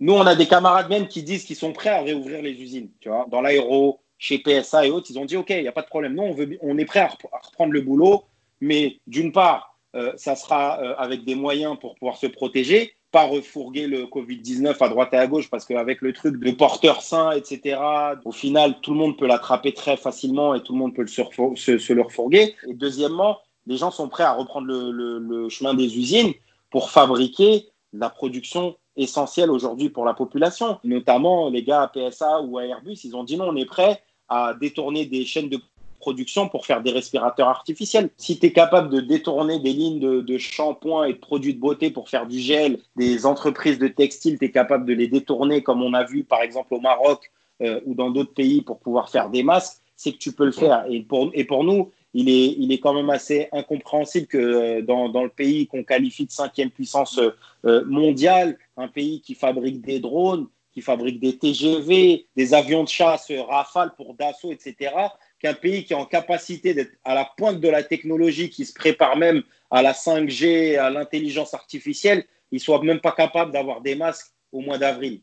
[0.00, 2.90] Nous, on a des camarades même qui disent qu'ils sont prêts à réouvrir les usines,
[3.00, 5.72] tu vois, dans l'aéro, chez PSA et autres, ils ont dit, OK, il n'y a
[5.72, 6.14] pas de problème.
[6.14, 7.10] Nous, on, veut, on est prêt à
[7.42, 8.24] reprendre le boulot,
[8.60, 9.78] mais d'une part,
[10.16, 15.10] ça sera avec des moyens pour pouvoir se protéger, pas refourguer le Covid-19 à droite
[15.12, 17.78] et à gauche parce qu'avec le truc de porteurs sains, etc.,
[18.24, 21.92] au final, tout le monde peut l'attraper très facilement et tout le monde peut se,
[21.92, 22.54] le refourguer.
[22.66, 26.32] Et deuxièmement, les gens sont prêts à reprendre le, chemin des usines
[26.70, 30.78] pour fabriquer la production essentielle aujourd'hui pour la population.
[30.84, 34.02] Notamment, les gars à PSA ou à Airbus, ils ont dit non, on est prêt
[34.28, 35.58] à détourner des chaînes de
[35.98, 38.10] production pour faire des respirateurs artificiels.
[38.16, 41.90] Si tu es capable de détourner des lignes de, shampoing et de produits de beauté
[41.90, 45.82] pour faire du gel, des entreprises de textile, tu es capable de les détourner comme
[45.82, 47.30] on a vu par exemple au Maroc
[47.60, 50.52] euh, ou dans d'autres pays pour pouvoir faire des masques, c'est que tu peux le
[50.52, 50.84] faire.
[50.88, 54.82] Et pour, et pour nous, il est, il est quand même assez incompréhensible que euh,
[54.82, 57.20] dans, dans le pays qu'on qualifie de cinquième puissance
[57.64, 62.88] euh, mondiale, un pays qui fabrique des drones, qui fabrique des TGV, des avions de
[62.88, 64.92] chasse Rafale pour Dassault, etc.,
[65.40, 68.72] qu'un pays qui est en capacité d'être à la pointe de la technologie, qui se
[68.72, 73.94] prépare même à la 5G, à l'intelligence artificielle, il soit même pas capable d'avoir des
[73.94, 75.20] masques au mois d'avril.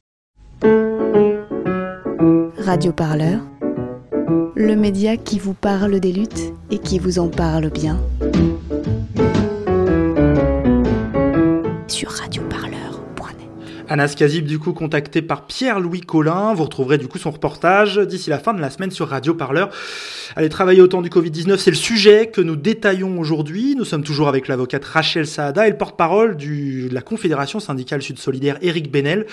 [2.57, 3.41] Radio Parleur,
[4.55, 7.99] le média qui vous parle des luttes et qui vous en parle bien.
[11.87, 12.54] Sur radioparleur.net.
[13.89, 16.53] Anas Kazib, du coup, contacté par Pierre-Louis Collin.
[16.53, 19.69] Vous retrouverez du coup son reportage d'ici la fin de la semaine sur Radio Parleur.
[20.35, 23.75] Allez travailler au temps du Covid-19, c'est le sujet que nous détaillons aujourd'hui.
[23.75, 28.17] Nous sommes toujours avec l'avocate Rachel Saada et le porte-parole de la Confédération syndicale Sud
[28.17, 29.27] Solidaire, Eric Benel.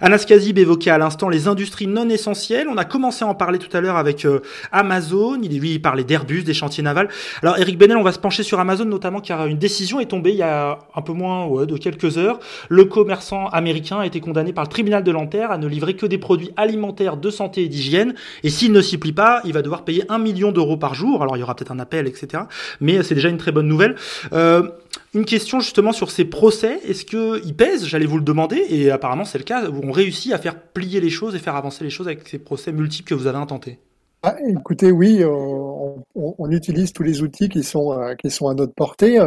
[0.00, 2.66] Anas Kazib évoquait à l'instant les industries non essentielles.
[2.70, 4.40] On a commencé à en parler tout à l'heure avec euh,
[4.70, 5.38] Amazon.
[5.42, 7.08] Il, lui, parlait d'Airbus, des chantiers navals.
[7.42, 10.30] Alors, Eric Benel, on va se pencher sur Amazon notamment car une décision est tombée
[10.30, 12.38] il y a un peu moins de quelques heures.
[12.68, 16.06] Le commerçant américain a été condamné par le tribunal de Nanterre à ne livrer que
[16.06, 18.14] des produits alimentaires de santé et d'hygiène.
[18.42, 21.22] Et s'il ne s'y plie pas, il va devoir payer un million d'euros par jour.
[21.22, 22.44] Alors il y aura peut-être un appel, etc.
[22.80, 23.96] Mais c'est déjà une très bonne nouvelle.
[24.32, 24.68] Euh,
[25.14, 26.80] une question justement sur ces procès.
[26.86, 27.86] Est-ce qu'ils pèsent?
[27.86, 28.64] J'allais vous le demander.
[28.68, 29.64] Et apparemment c'est le cas.
[29.82, 32.72] On réussit à faire plier les choses et faire avancer les choses avec ces procès
[32.72, 33.78] multiples que vous avez intentés.
[34.22, 38.48] Ah, écoutez, oui, euh, on, on, utilise tous les outils qui sont, euh, qui sont
[38.48, 39.20] à notre portée.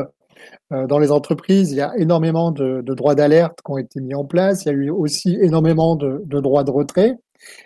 [0.73, 4.15] Euh, dans les entreprises, il y a énormément de, droits d'alerte qui ont été mis
[4.15, 4.65] en place.
[4.65, 7.15] Il y a eu aussi énormément de, droits de retrait.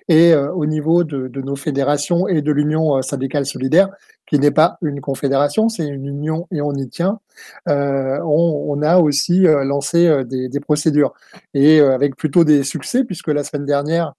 [0.09, 3.89] Et euh, au niveau de, nos fédérations et de l'Union euh, syndicale solidaire,
[4.27, 7.19] qui n'est pas une confédération, c'est une union et on y tient,
[7.67, 11.13] on, a aussi lancé des, procédures.
[11.53, 14.13] Et avec plutôt des succès, puisque la semaine dernière,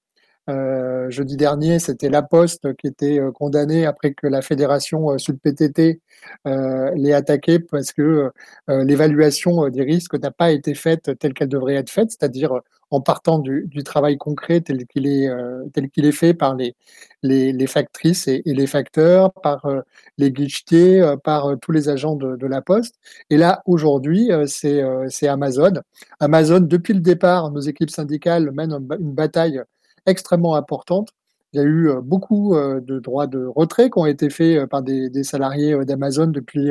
[0.50, 5.18] euh, jeudi dernier, c'était La Poste qui était euh, condamnée après que la fédération euh,
[5.18, 6.00] Sud PTT
[6.48, 8.30] euh, l'ait attaqué parce que
[8.68, 13.38] l'évaluation des risques n'a pas été faite telle qu'elle devrait être faite, c'est-à-dire en partant
[13.38, 15.28] du, travail concret tel qu'il est
[15.72, 19.66] tel qu'il est fait par les factrices et, les facteurs, par
[20.18, 22.96] les guichetiers, par tous les agents de, la Poste.
[23.30, 25.72] Et là, aujourd'hui, c'est Amazon.
[26.20, 29.62] Amazon, depuis le départ, nos équipes syndicales mènent une bataille
[30.06, 31.10] extrêmement importante.
[31.52, 34.58] Il y a eu euh, beaucoup euh, de droits de retrait qui ont été faits
[34.58, 36.70] euh, par des, salariés d'Amazon depuis,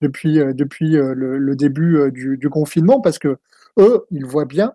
[0.00, 3.38] depuis, depuis le, début du, confinement parce que
[3.78, 4.74] eux, ils voient bien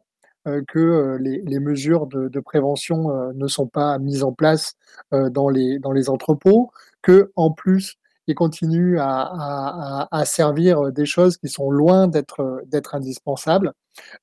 [0.68, 4.76] que les, les mesures de, de, prévention ne sont pas mises en place
[5.12, 11.06] dans les, dans les entrepôts, que en plus ils continuent à, à, à, servir des
[11.06, 13.74] choses qui sont loin d'être d'être indispensables.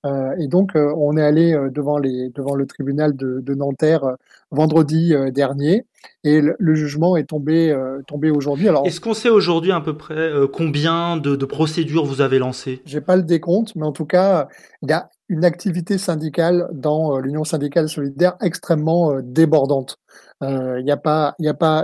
[0.05, 3.55] Euh, et donc, euh, on est allé euh, devant, les, devant le tribunal de, de
[3.55, 4.17] Nanterre
[4.51, 5.87] vendredi dernier
[6.25, 7.75] et le, le, jugement est tombé,
[8.07, 8.69] tombé aujourd'hui.
[8.69, 12.83] Alors, Est-ce qu'on sait aujourd'hui à peu près combien de, de procédures vous avez lancées?
[12.85, 14.49] J'ai pas le décompte, mais en tout cas,
[14.83, 19.97] il y a une activité syndicale dans l'Union syndicale solidaire extrêmement débordante.
[20.43, 21.35] Il n'y a, pas,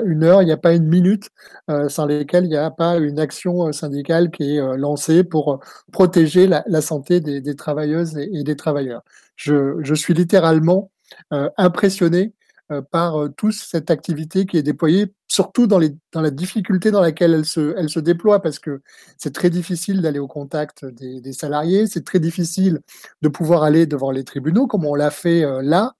[0.04, 1.30] une heure, il n'y a pas une minute
[1.70, 5.60] euh, sans lesquelles il n'y a pas une action syndicale qui est lancée pour
[5.92, 9.02] protéger la, santé des, travailleuses et, des travailleurs.
[9.36, 10.90] Je, suis littéralement
[11.32, 12.32] euh, impressionné
[12.72, 17.44] euh, par toute cette activité qui est déployée, surtout dans, la difficulté dans laquelle elle
[17.44, 18.82] se, déploie, parce que
[19.18, 22.80] c'est très difficile d'aller au contact des salariés, c'est très difficile
[23.22, 25.94] de pouvoir aller devant les tribunaux, comme on l'a fait là,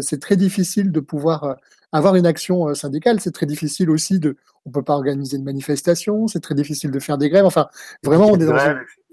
[0.00, 1.56] c'est très difficile de pouvoir
[1.92, 6.26] avoir une action syndicale, c'est très difficile aussi de, on peut pas organiser de manifestation,
[6.26, 7.46] c'est très difficile de faire des grèves.
[7.46, 7.68] Enfin,
[8.02, 8.30] vraiment,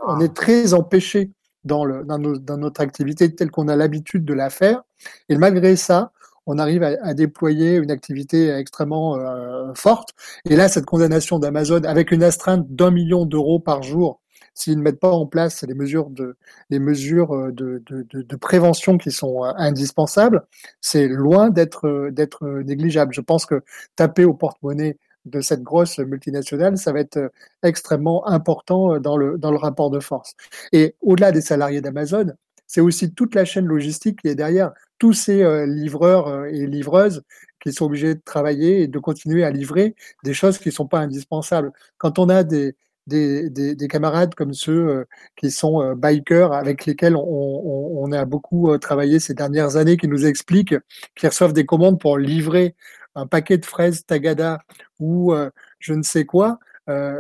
[0.06, 1.32] on est, très empêché
[1.64, 4.82] dans, dans, notre activité telle qu'on a l'habitude de la faire.
[5.30, 6.12] Et malgré ça,
[6.46, 10.10] on arrive à, à déployer une activité extrêmement euh, forte.
[10.50, 14.20] Et là, cette condamnation d'Amazon avec une astreinte d'un million d'euros par jour
[14.54, 16.36] s'ils ne mettent pas en place les mesures de,
[16.72, 20.44] euh, prévention qui sont euh, indispensables,
[20.82, 23.14] c'est loin d'être, euh, négligeable.
[23.14, 23.64] Je pense que
[23.96, 27.32] taper au porte-monnaie de cette grosse multinationale, ça va être
[27.64, 30.36] extrêmement important dans le, dans le rapport de force.
[30.74, 32.34] Et au-delà des salariés d'Amazon,
[32.68, 37.24] c'est aussi toute la chaîne logistique qui est derrière, tous ces livreurs et livreuses
[37.62, 40.88] qui sont obligés de travailler et de continuer à livrer des choses qui ne sont
[40.88, 41.72] pas indispensables.
[41.98, 42.76] Quand on a des,
[43.08, 48.26] des, des, des, camarades comme ceux euh, qui sont euh, bikers avec lesquels on, a
[48.26, 50.76] beaucoup euh, travaillé ces dernières années, qui nous expliquent
[51.16, 52.76] qu'ils reçoivent des commandes pour livrer
[53.16, 54.60] un paquet de fraises Tagada
[55.00, 55.34] ou
[55.80, 56.58] je ne sais quoi,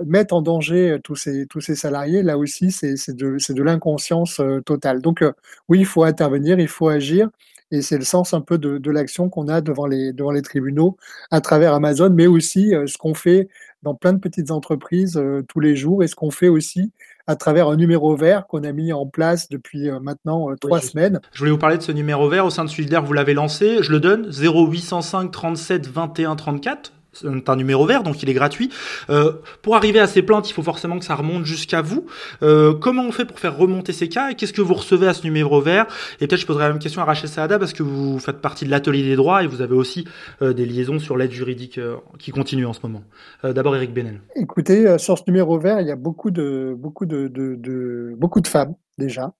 [0.05, 5.01] mettent en danger tous ces, tous ces salariés, là aussi, c'est de, de l'inconscience totale.
[5.01, 5.23] Donc,
[5.69, 7.29] oui, il faut intervenir, il faut agir.
[7.71, 10.41] Et c'est le sens un peu de, de l'action qu'on a devant les, devant les
[10.41, 10.97] tribunaux
[11.29, 13.47] à travers Amazon, mais aussi ce qu'on fait
[13.83, 16.03] dans plein de petites entreprises tous les jours.
[16.03, 16.91] Et ce qu'on fait aussi
[17.27, 21.21] à travers un numéro vert qu'on a mis en place depuis maintenant trois semaines.
[21.33, 22.45] Je voulais vous parler de ce numéro vert.
[22.45, 24.29] Au sein de Suidair, vous l'avez lancé, je le donne.
[24.31, 28.69] 0805 37 21 34 c'est un numéro vert, donc il est gratuit.
[29.09, 32.05] Euh, pour arriver à ces plaintes, il faut forcément que ça remonte jusqu'à vous.
[32.41, 35.13] Euh, comment on fait pour faire remonter ces cas et qu'est-ce que vous recevez à
[35.13, 35.85] ce numéro vert?
[36.19, 38.65] Et peut-être je poserai la même question à Rachel Saada parce que vous faites partie
[38.65, 40.05] de l'atelier des droits et vous avez aussi
[40.41, 41.79] euh, des liaisons sur l'aide juridique
[42.19, 43.03] qui continue en ce moment.
[43.43, 44.21] D'abord Eric Benel.
[44.35, 48.41] Écoutez, sur ce numéro vert, il y a beaucoup de beaucoup de, de, de beaucoup
[48.41, 49.33] de femmes déjà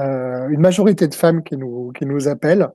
[0.00, 2.68] euh, une majorité de femmes qui nous, qui nous appellent,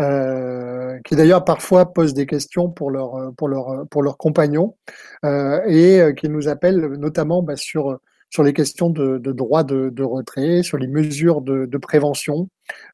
[0.00, 4.76] euh, qui d'ailleurs parfois posent des questions pour leur, pour leur, pour leurs compagnons,
[5.24, 7.98] euh, et qui nous appellent notamment bah, sur,
[8.30, 12.48] sur les questions de, de droit de, de, retrait, sur les mesures de, de prévention,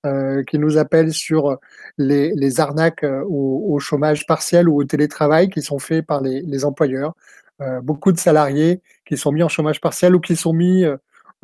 [0.05, 1.59] euh, qui nous appellent sur
[1.99, 6.42] les, les arnaques au, au, chômage partiel ou au télétravail qui sont faits par les,
[6.42, 7.14] les employeurs.
[7.62, 10.85] Euh, beaucoup de salariés qui sont mis en chômage partiel ou qui sont mis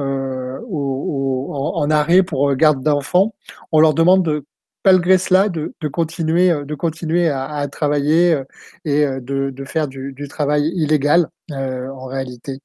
[0.00, 3.34] euh, en, arrêt pour euh, garde d'enfants,
[3.72, 4.44] on leur demande de,
[4.84, 8.40] malgré cela de, continuer, euh, de continuer à, travailler
[8.84, 12.60] et de, faire du, travail illégal en réalité.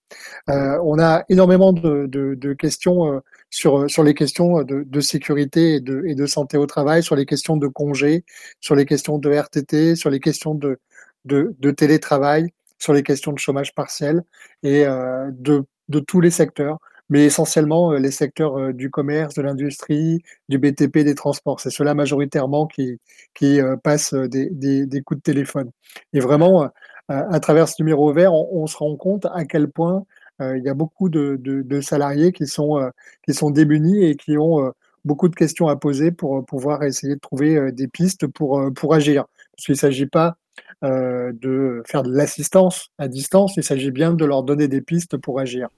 [0.48, 6.26] on a énormément de, questions sur, sur les questions de, sécurité et de, et de
[6.26, 8.24] santé au travail, sur les questions de congés,
[8.62, 10.80] sur les questions de RTT, sur les questions de,
[11.26, 12.48] de, télétravail,
[12.80, 14.24] sur les questions de chômage partiel
[14.64, 19.42] et de, de tous les secteurs mais essentiellement euh, les secteurs euh, du commerce, de
[19.42, 21.60] l'industrie, du BTP, des transports.
[21.60, 23.00] C'est cela majoritairement qui,
[23.34, 25.72] qui euh, passent des, des, des, coups de téléphone.
[26.14, 26.70] Et vraiment,
[27.10, 30.04] à travers ce numéro vert, on, se rend compte à quel point
[30.42, 32.92] il y a beaucoup de, de, de, salariés qui sont,
[33.26, 34.72] qui sont démunis et qui ont
[35.06, 39.26] beaucoup de questions à poser pour pouvoir essayer de trouver des pistes pour, pour agir.
[39.56, 40.38] Parce qu'il ne s'agit pas
[40.84, 45.40] de faire de l'assistance à distance, il s'agit bien de leur donner des pistes pour
[45.40, 45.70] agir.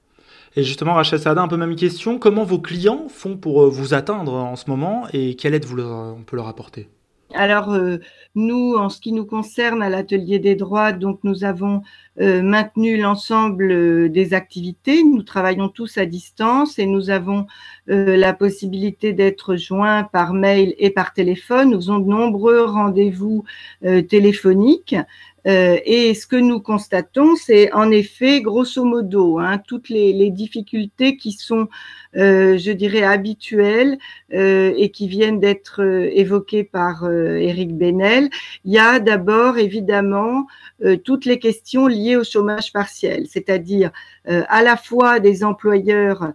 [0.56, 2.18] Et justement, Rachel Sada, un peu même question.
[2.18, 6.24] Comment vos clients font pour euh, vous atteindre en ce moment et quelle aide on
[6.26, 6.90] peut leur apporter?
[7.36, 7.98] Alors, euh,
[8.34, 11.84] nous, en ce qui nous concerne à l'atelier des droits, donc nous avons
[12.20, 15.04] maintenu l'ensemble des activités.
[15.04, 17.48] Nous travaillons tous à distance et nous avons
[17.88, 21.72] la possibilité d'être joints par mail et par téléphone.
[21.72, 23.46] Nous faisons de nombreux rendez-vous
[24.10, 24.96] téléphoniques
[25.48, 31.18] euh, et ce que nous constatons, c'est en effet, grosso modo, hein, toutes les, difficultés
[31.18, 31.68] qui sont,
[32.16, 33.98] euh, je dirais, habituelles
[34.34, 35.82] euh, et qui viennent d'être
[36.14, 38.30] évoquées par Eric Benel.
[38.66, 40.46] Il y a d'abord, évidemment,
[41.04, 43.92] toutes les questions liées au chômage partiel, c'est-à-dire
[44.26, 46.34] à la fois des employeurs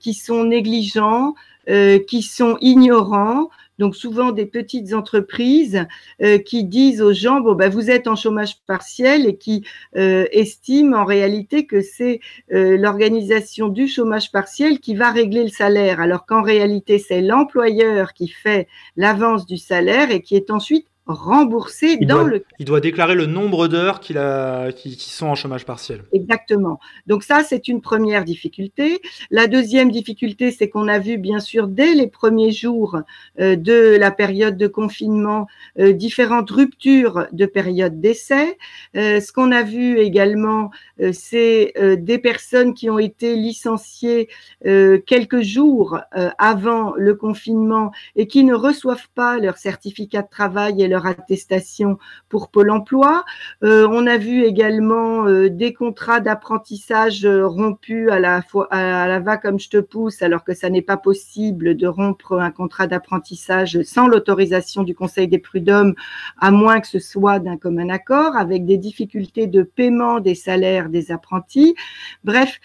[0.00, 1.34] qui sont négligents,
[1.66, 3.48] qui sont ignorants,
[3.78, 5.84] donc souvent des petites entreprises
[6.22, 9.64] euh, qui disent aux gens bon ben vous êtes en chômage partiel et qui
[9.96, 12.20] euh, estiment en réalité que c'est
[12.52, 18.12] euh, l'organisation du chômage partiel qui va régler le salaire alors qu'en réalité c'est l'employeur
[18.14, 22.44] qui fait l'avance du salaire et qui est ensuite remboursé dans le.
[22.58, 26.04] Il doit déclarer le nombre d'heures qu'il a, qui, sont en chômage partiel.
[26.12, 26.80] Exactement.
[27.06, 29.00] Donc ça, c'est une première difficulté.
[29.30, 33.00] La deuxième difficulté, c'est qu'on a vu bien sûr dès les premiers jours
[33.40, 35.46] euh, de la période de confinement
[35.78, 38.56] euh, différentes ruptures de période d'essai.
[38.96, 40.70] Euh, ce qu'on a vu également,
[41.12, 44.28] c'est des personnes qui ont été licenciées
[44.62, 45.98] quelques jours
[46.38, 51.98] avant le confinement et qui ne reçoivent pas leur certificat de travail et leur attestation
[52.28, 53.24] pour Pôle emploi.
[53.62, 59.20] Euh, on a vu également euh, des contrats d'apprentissage euh, rompus à la, à la
[59.20, 62.86] va comme je te pousse, alors que ça n'est pas possible de rompre un contrat
[62.86, 65.94] d'apprentissage sans l'autorisation du Conseil des prud'hommes,
[66.40, 70.88] à moins que ce soit d'un commun accord, avec des difficultés de paiement des salaires
[70.88, 71.74] des apprentis.
[72.24, 72.60] Bref,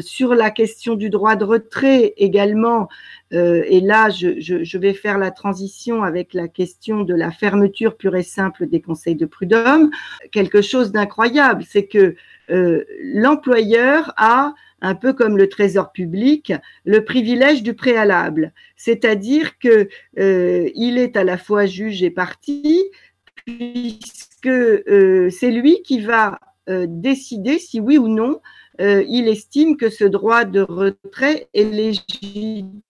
[0.00, 2.88] sur la question du droit de retrait également,
[3.32, 8.16] euh, et là, je, vais faire la transition avec la question de la fermeture pure
[8.16, 9.90] et simple des conseils de prud'homme.
[10.30, 12.14] Quelque chose d'incroyable, c'est que
[12.50, 16.52] euh, l'employeur a un peu comme le trésor public,
[16.84, 22.82] le privilège du préalable, c'est-à-dire que euh, il est à la fois juge et partie,
[23.46, 24.50] puisque
[25.30, 28.40] c'est lui qui va décider si oui ou non
[28.78, 32.82] il estime que ce droit de retrait est légitime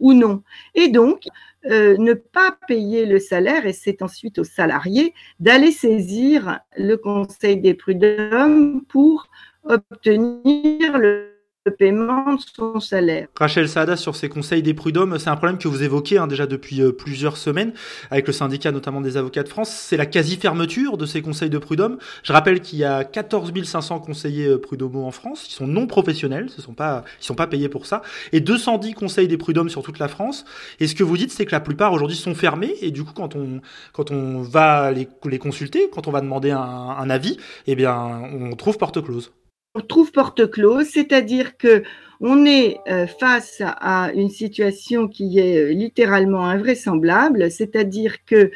[0.00, 0.42] ou non.
[0.74, 1.24] Et donc,
[1.70, 7.58] euh, ne pas payer le salaire, et c'est ensuite aux salariés d'aller saisir le Conseil
[7.58, 9.28] des prud'hommes pour
[9.64, 11.33] obtenir le
[11.70, 13.28] paiement de son salaire.
[13.38, 16.46] Rachel Saada, sur ces conseils des prud'hommes, c'est un problème que vous évoquez hein, déjà
[16.46, 17.72] depuis euh, plusieurs semaines
[18.10, 19.70] avec le syndicat notamment des avocats de France.
[19.70, 21.98] C'est la quasi-fermeture de ces conseils de prud'hommes.
[22.22, 25.46] Je rappelle qu'il y a 14 500 conseillers euh, prud'hommes en France.
[25.48, 28.02] Ils sont non professionnels, ce sont pas, ils sont pas payés pour ça.
[28.32, 30.44] Et 210 conseils des prud'hommes sur toute la France.
[30.80, 32.74] Et ce que vous dites, c'est que la plupart aujourd'hui sont fermés.
[32.80, 33.60] Et du coup, quand on,
[33.92, 37.94] quand on va les, les consulter, quand on va demander un, un avis, eh bien,
[37.94, 39.32] on trouve porte close
[39.80, 41.82] trouve porte close, c'est-à-dire que
[42.20, 48.50] on est euh, face à une situation qui est euh, littéralement invraisemblable, c'est-à-dire que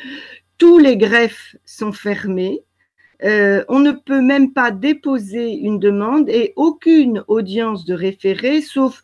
[0.58, 2.62] tous les greffes sont fermés,
[3.24, 9.02] euh, on ne peut même pas déposer une demande et aucune audience de référé, sauf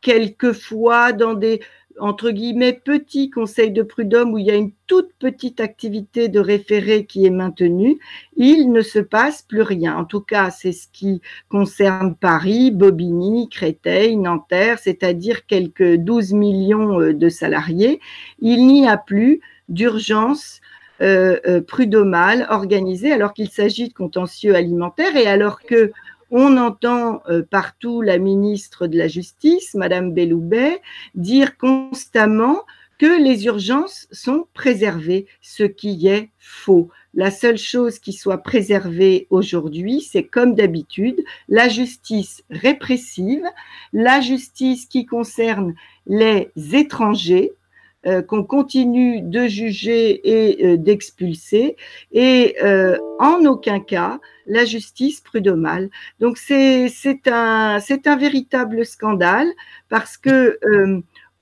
[0.00, 1.60] quelquefois dans des
[1.98, 6.40] entre guillemets, petit conseil de prud'homme où il y a une toute petite activité de
[6.40, 7.98] référé qui est maintenue,
[8.36, 9.96] il ne se passe plus rien.
[9.96, 17.00] En tout cas, c'est ce qui concerne Paris, Bobigny, Créteil, Nanterre, c'est-à-dire quelques 12 millions
[17.00, 18.00] euh, de salariés.
[18.40, 20.60] Il n'y a plus d'urgence
[21.02, 21.62] euh, euh,
[22.50, 25.92] organisée alors qu'il s'agit de contentieux alimentaires et alors que
[26.30, 30.80] on entend euh, partout la ministre de la Justice, Madame Belloubet,
[31.14, 32.62] dire constamment
[32.98, 36.90] que les urgences sont préservées, ce qui est faux.
[37.14, 43.44] La seule chose qui soit préservée aujourd'hui, c'est comme d'habitude la justice répressive,
[43.92, 45.74] la justice qui concerne
[46.06, 47.52] les étrangers,
[48.06, 51.76] euh, qu'on continue de juger et euh, d'expulser,
[52.12, 54.20] et euh, en aucun cas
[54.50, 55.88] la justice prud'homale.
[56.18, 56.90] Donc c'est
[57.26, 57.78] un,
[58.18, 59.48] véritable scandale
[59.88, 60.58] parce que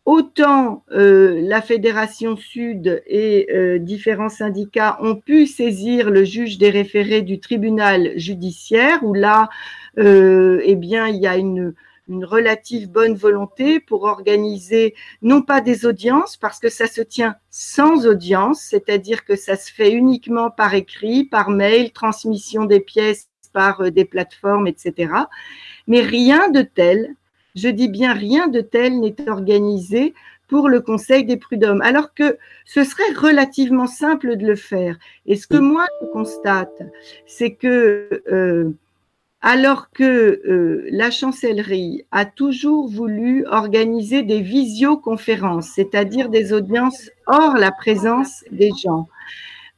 [0.04, 7.40] autant la Fédération Sud et différents syndicats ont pu saisir le juge des référés du
[7.40, 9.48] tribunal judiciaire, où là,
[9.96, 11.74] eh bien, il y a une
[12.08, 17.36] une relative bonne volonté pour organiser non pas des audiences, parce que ça se tient
[17.50, 23.28] sans audience, c'est-à-dire que ça se fait uniquement par écrit, par mail, transmission des pièces
[23.52, 25.12] par euh, des plateformes, etc.
[25.86, 27.14] Mais rien de tel,
[27.54, 30.14] je dis bien rien de tel n'est organisé
[30.48, 34.98] pour le Conseil des prud'hommes, alors que ce serait relativement simple de le faire.
[35.26, 36.82] Et ce que moi je constate,
[37.26, 38.70] c'est que euh,
[39.40, 40.04] alors que
[40.46, 48.44] euh, la chancellerie a toujours voulu organiser des visioconférences, c'est-à-dire des audiences hors la présence
[48.50, 49.08] des gens.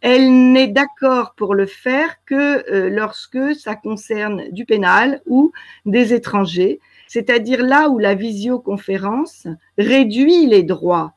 [0.01, 5.53] Elle n'est d'accord pour le faire que euh, lorsque ça concerne du pénal ou
[5.85, 9.47] des étrangers, c'est-à-dire là où la visioconférence
[9.77, 11.13] réduit les droits.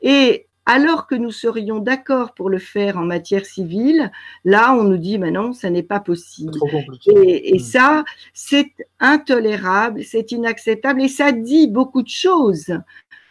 [0.00, 4.12] Et alors que nous serions d'accord pour le faire en matière civile,
[4.44, 6.52] là, on nous dit, mais non, ça n'est pas possible.
[7.06, 7.60] Et, et, hmm.
[7.60, 12.76] ça, c'est intolérable, c'est inacceptable, et ça dit beaucoup de choses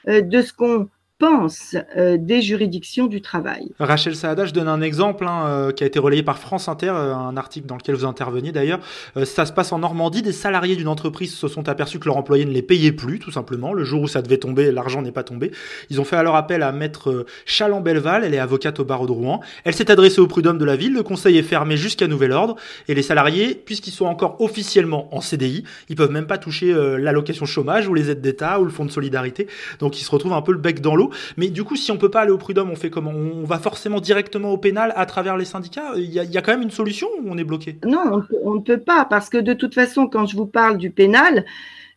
[0.07, 0.89] euh, de ce qu'on
[1.23, 3.71] euh, des juridictions du travail.
[3.79, 6.91] Rachel Saada, je donne un exemple hein, euh, qui a été relayé par France Inter,
[6.93, 8.79] euh, un article dans lequel vous interveniez d'ailleurs.
[9.25, 10.21] ça se passe en Normandie.
[10.21, 13.31] Des salariés d'une entreprise se sont aperçus que leur employé ne les payait plus, tout
[13.31, 13.73] simplement.
[13.73, 15.51] Le jour où ça devait tomber, l'argent n'est pas tombé.
[15.89, 19.41] Ils ont fait alors appel à maître Chaland-Belval, elle est avocate au barreau de Rouen.
[19.63, 20.93] Elle s'est adressée au prud'homme de la ville.
[20.93, 22.55] Le conseil est fermé jusqu'à nouvel ordre.
[22.87, 27.45] Et les salariés, puisqu'ils sont encore officiellement en CDI, ils peuvent même pas toucher l'allocation
[27.45, 29.47] chômage ou les aides d'État ou le fonds de solidarité.
[29.79, 31.10] Donc ils se retrouvent un peu le bec dans l'eau.
[31.37, 33.11] Mais du coup, si on peut pas aller au prud'homme, on fait comment?
[33.11, 35.93] On va forcément directement au pénal à travers les syndicats?
[35.95, 37.77] Il y, a, quand même une solution ou on est bloqué?
[37.85, 40.91] Non, on, ne peut pas parce que de toute façon, quand je vous parle du
[40.91, 41.45] pénal,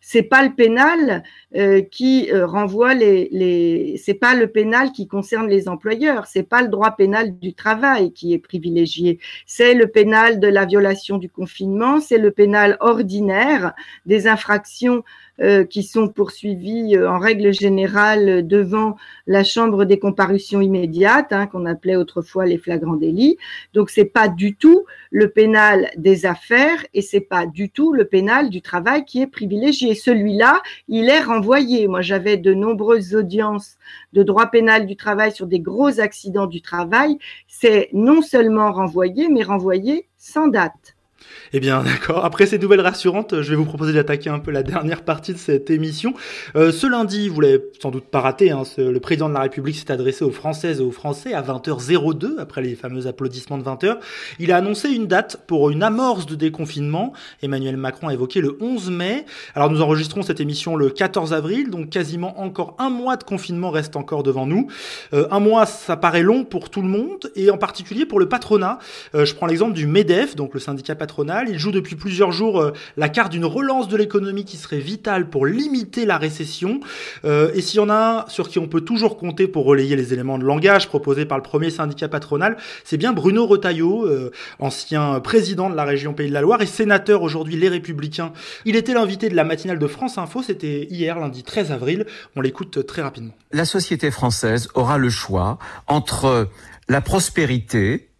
[0.06, 1.22] c'est pas le pénal
[1.56, 6.42] euh, qui euh, renvoie les, les c'est pas le pénal qui concerne les employeurs, c'est
[6.42, 11.16] pas le droit pénal du travail qui est privilégié, c'est le pénal de la violation
[11.16, 13.72] du confinement, c'est le pénal ordinaire
[14.04, 15.04] des infractions
[15.40, 18.94] euh, qui sont poursuivis euh, en règle générale devant
[19.26, 23.36] la chambre des comparutions immédiates, hein, qu'on appelait autrefois les flagrants délits.
[23.72, 28.04] Donc c'est pas du tout le pénal des affaires et c'est pas du tout le
[28.04, 29.96] pénal du travail qui est privilégié.
[29.96, 31.88] Celui-là, il est renvoyé.
[31.88, 33.76] Moi, j'avais de nombreuses audiences
[34.12, 37.18] de droit pénal du travail sur des gros accidents du travail.
[37.48, 40.93] C'est non seulement renvoyé, mais renvoyé sans date.
[41.56, 42.24] Eh bien, d'accord.
[42.24, 45.38] Après ces nouvelles rassurantes, je vais vous proposer d'attaquer un peu la dernière partie de
[45.38, 46.12] cette émission.
[46.56, 49.76] Euh, ce lundi, vous l'avez sans doute pas raté, hein, le président de la République
[49.76, 53.98] s'est adressé aux Françaises et aux Français à 20h02, après les fameux applaudissements de 20h.
[54.40, 57.12] Il a annoncé une date pour une amorce de déconfinement.
[57.40, 59.24] Emmanuel Macron a évoqué le 11 mai.
[59.54, 63.70] Alors, nous enregistrons cette émission le 14 avril, donc quasiment encore un mois de confinement
[63.70, 64.66] reste encore devant nous.
[65.12, 68.28] Euh, un mois, ça paraît long pour tout le monde, et en particulier pour le
[68.28, 68.80] patronat.
[69.14, 72.72] Euh, je prends l'exemple du MEDEF, donc le syndicat patronal Il joue depuis plusieurs jours
[72.96, 76.80] la carte d'une relance de l'économie qui serait vitale pour limiter la récession.
[77.24, 80.12] et s'il y en a un sur qui on peut toujours compter pour relayer les
[80.12, 84.08] éléments de langage proposés par le premier syndicat patronal, c'est bien Bruno Retailleau,
[84.58, 88.32] ancien président de la région Pays de la Loire et sénateur aujourd'hui Les Républicains.
[88.64, 92.06] Il était l'invité de la matinale de France Info, c'était hier, lundi 13 avril.
[92.36, 93.34] On l'écoute très rapidement.
[93.52, 96.48] La société française aura le choix entre
[96.88, 98.10] la prospérité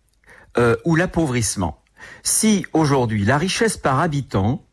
[0.57, 1.84] euh, ou l'appauvrissement.
[2.27, 4.65] Si aujourd'hui la richesse par habitant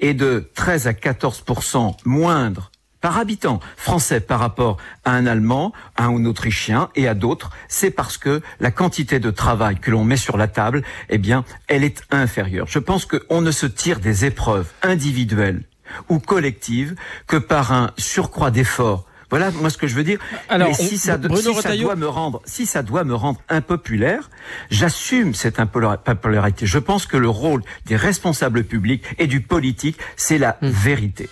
[0.00, 6.06] est de 13 à 14% moindre par habitant français par rapport à un Allemand, à
[6.06, 10.16] un Autrichien et à d'autres, c'est parce que la quantité de travail que l'on met
[10.16, 12.66] sur la table, eh bien, elle est inférieure.
[12.68, 15.62] Je pense qu'on ne se tire des épreuves individuelles
[16.08, 16.96] ou collectives
[17.28, 20.18] que par un surcroît d'efforts voilà moi ce que je veux dire.
[20.48, 24.30] Alors, si, ça, doit me rendre, si ça doit me rendre impopulaire,
[24.70, 26.66] j'assume cette impopularité.
[26.66, 30.68] Je pense que le rôle des responsables publics et du politique, c'est la hmm.
[30.68, 31.28] vérité.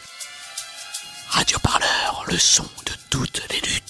[1.29, 3.86] Radio Parleur, le son de toutes les luttes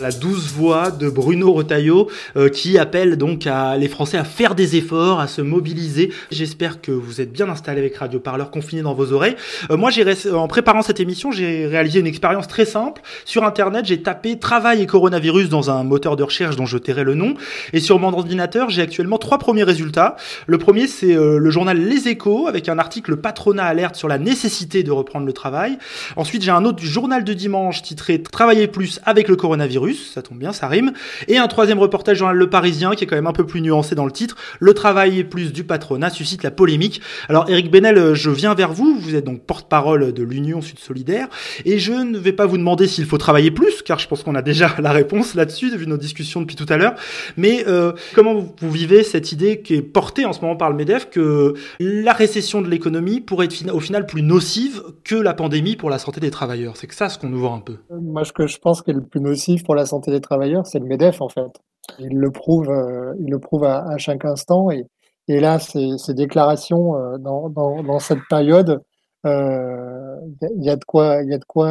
[0.00, 4.56] la douce voix de Bruno Retailleau euh, qui appelle donc à les Français à faire
[4.56, 6.12] des efforts, à se mobiliser.
[6.32, 9.36] J'espère que vous êtes bien installés avec Radio Parleur confiné dans vos oreilles.
[9.70, 13.02] Euh, moi, j'ai en préparant cette émission, j'ai réalisé une expérience très simple.
[13.24, 17.04] Sur internet, j'ai tapé travail et coronavirus dans un moteur de recherche dont je tairai
[17.04, 17.34] le nom
[17.72, 20.16] et sur mon ordinateur, j'ai actuellement trois premiers résultats.
[20.46, 24.18] Le premier, c'est euh, le journal Les Échos avec un article patronat alerte sur la
[24.18, 25.78] nécessité de reprendre le travail.
[26.16, 30.38] Ensuite, j'ai un autre journal de dimanche titré Travailler plus avec le coronavirus ça tombe
[30.38, 30.92] bien, ça rime.
[31.28, 33.94] Et un troisième reportage journal Le Parisien, qui est quand même un peu plus nuancé
[33.94, 34.36] dans le titre.
[34.60, 37.00] Le travail plus du patronat suscite la polémique.
[37.28, 40.78] Alors Eric Benel, euh, je viens vers vous, vous êtes donc porte-parole de l'Union Sud
[40.78, 41.28] Solidaire,
[41.64, 44.34] et je ne vais pas vous demander s'il faut travailler plus, car je pense qu'on
[44.34, 46.94] a déjà la réponse là-dessus, vu nos discussions depuis tout à l'heure.
[47.36, 50.76] Mais euh, comment vous, vivez cette idée qui est portée en ce moment par le
[50.76, 55.76] MEDEF que la récession de l'économie pourrait être au final plus nocive que la pandémie
[55.76, 56.76] pour la santé des travailleurs?
[56.76, 57.76] C'est que ça ce qu'on nous voit un peu.
[57.90, 60.78] Moi, ce que je pense qui est le plus nocif la santé des travailleurs, c'est
[60.78, 61.60] le MEDEF en fait.
[61.98, 64.70] Il le prouve, euh, il le prouve à, chaque instant.
[64.70, 64.86] Et,
[65.28, 68.82] et là, ces, ces déclarations euh, dans, dans, dans, cette période,
[69.24, 70.16] il euh,
[70.58, 71.70] y, a de quoi, il y a de quoi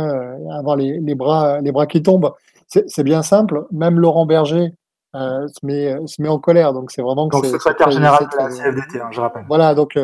[0.52, 2.32] avoir les, les, bras, les bras qui tombent.
[2.68, 3.66] C'est bien simple.
[3.72, 4.74] Même Laurent Berger
[5.14, 6.74] se met, se met en colère.
[6.74, 7.28] Donc c'est vraiment.
[7.28, 9.46] Donc secrétaire général de la CFDT, hein, je rappelle.
[9.48, 9.76] Voilà.
[9.76, 10.00] Donc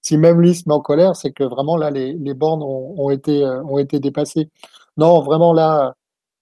[0.00, 2.94] si même lui se met en colère, c'est que vraiment là les, les bornes ont,
[2.96, 4.48] ont été ont été dépassées.
[4.96, 5.94] Non, vraiment là,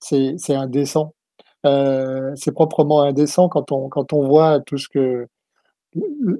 [0.02, 1.14] c'est indécent.
[1.64, 5.26] Euh, c'est proprement indécent quand on, quand on voit tout ce que.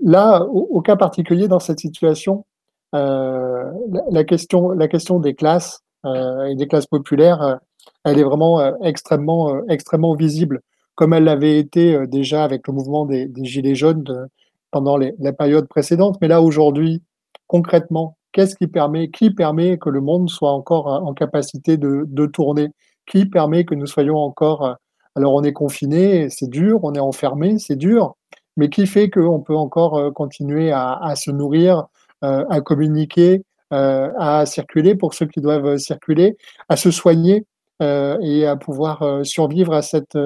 [0.02, 2.46] Là, au, cas particulier dans cette situation,
[2.94, 3.70] euh,
[4.10, 7.58] la, question, la question des classes euh, et des classes populaires,
[8.04, 10.62] elle est vraiment extrêmement, extrêmement visible,
[10.94, 14.28] comme elle l'avait été déjà avec le mouvement des, Gilets jaunes
[14.70, 16.16] pendant la période précédente.
[16.22, 17.02] Mais là, aujourd'hui,
[17.46, 22.24] concrètement, qu'est-ce qui permet, qui permet que le monde soit encore en capacité de, de
[22.24, 22.70] tourner?
[23.12, 24.76] Qui permet que nous soyons encore
[25.14, 28.16] alors on est confiné, c'est dur, on est enfermé, c'est dur,
[28.56, 31.86] mais qui fait qu'on peut encore euh, continuer à, se nourrir,
[32.24, 36.36] euh, à communiquer, euh, à circuler pour ceux qui doivent circuler,
[36.68, 37.46] à se soigner
[37.80, 40.16] et à pouvoir survivre à cette,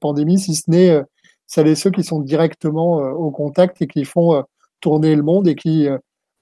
[0.00, 1.02] pandémie, si ce n'est
[1.46, 4.42] celles et ceux qui sont directement au contact et qui font
[4.80, 5.88] tourner le monde et qui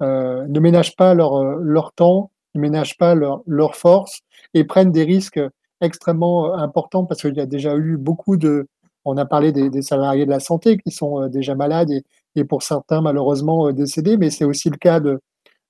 [0.01, 4.21] ne ménagent pas leur, temps, ne ménagent pas leur force
[4.55, 5.41] et prennent des risques
[5.81, 8.69] extrêmement euh, important parce qu'il y a déjà eu beaucoup de.
[9.05, 11.91] On a parlé des, salariés de la santé qui sont euh, déjà malades
[12.37, 15.21] et, pour certains malheureusement euh, décédés, mais c'est aussi le cas de,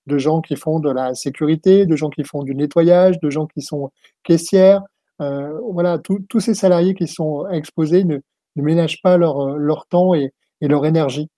[0.06, 3.46] de gens qui font de la sécurité, de gens qui font du nettoyage, de gens
[3.46, 3.90] qui sont
[4.24, 4.82] caissières.
[5.18, 8.20] Voilà, tous ces salariés qui sont exposés ne,
[8.56, 10.32] ménagent pas leur, leur temps et,
[10.62, 11.28] leur énergie.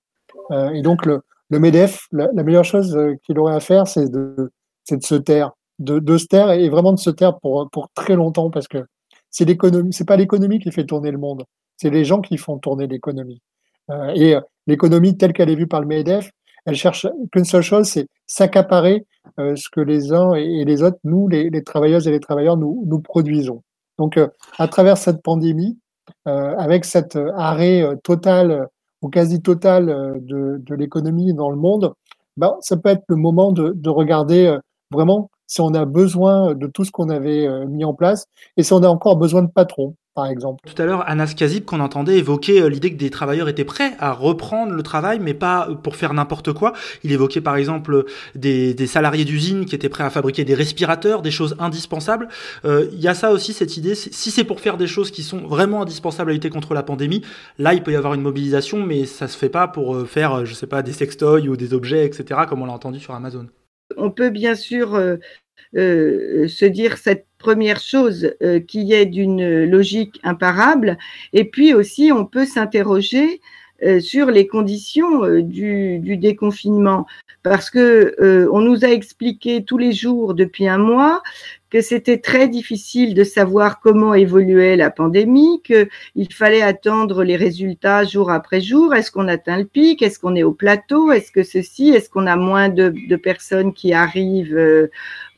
[0.73, 4.53] Et donc le, le MEDEF, la, la meilleure chose qu'il aurait à faire, c'est de,
[4.89, 8.15] de se taire de, de, se taire et vraiment de se taire pour, pour très
[8.15, 8.85] longtemps parce que
[9.31, 11.45] c'est l'économie, c'est pas l'économie qui fait tourner le monde,
[11.77, 13.41] c'est les gens qui font tourner l'économie.
[13.91, 16.31] Euh, et euh, l'économie telle qu'elle est vue par le MEDEF,
[16.65, 19.07] elle cherche qu'une seule chose, c'est s'accaparer
[19.39, 22.57] euh, ce que les uns et, les autres, nous, les, les, travailleuses et les travailleurs,
[22.57, 23.63] nous, nous produisons.
[23.99, 25.79] Donc, euh, à travers cette pandémie,
[26.29, 28.69] euh, avec cet arrêt total
[29.01, 29.87] ou quasi total
[30.21, 31.93] de, de l'économie dans le monde,
[32.37, 34.57] ben, ça peut être le moment de, de regarder
[34.91, 38.25] vraiment si on a besoin de tout ce qu'on avait euh, mis en place
[38.57, 39.97] et si on a encore besoin de patrons.
[40.15, 40.61] par exemple.
[40.67, 44.13] Tout à l'heure, Anas Kazib, qu'on entendait évoquer l'idée que des travailleurs étaient prêts à
[44.13, 46.73] reprendre le travail, mais pas pour faire n'importe quoi.
[47.05, 51.21] Il évoquait par exemple des, des salariés d'usine qui étaient prêts à fabriquer des respirateurs,
[51.21, 52.29] des choses indispensables.
[52.65, 53.95] Il y a ça aussi, cette idée.
[53.95, 57.23] Si c'est pour faire des choses qui sont vraiment indispensables à lutter contre la pandémie,
[57.59, 60.55] là, il peut y avoir une mobilisation, mais ça se fait pas pour faire, je
[60.55, 63.47] sais pas, des sextoys ou des objets, etc., comme on l'a entendu sur Amazon.
[63.97, 65.17] On peut bien sûr euh,
[65.77, 70.99] euh, se dire cette première chose euh, qui est d'une logique imparable,
[71.33, 73.41] et puis aussi on peut s'interroger
[73.99, 77.05] sur les conditions du, du, déconfinement,
[77.43, 78.15] parce que
[78.53, 81.21] on nous a expliqué tous les jours depuis un mois
[81.73, 88.05] que c'était très difficile de savoir comment évoluait la pandémie, qu'il fallait attendre les résultats
[88.05, 88.95] jour après jour.
[88.95, 90.03] Est-ce qu'on atteint le pic?
[90.03, 91.13] Est-ce qu'on est au plateau?
[91.13, 91.89] Est-ce que ceci?
[91.89, 94.89] Est-ce qu'on a moins de, personnes qui arrivent euh,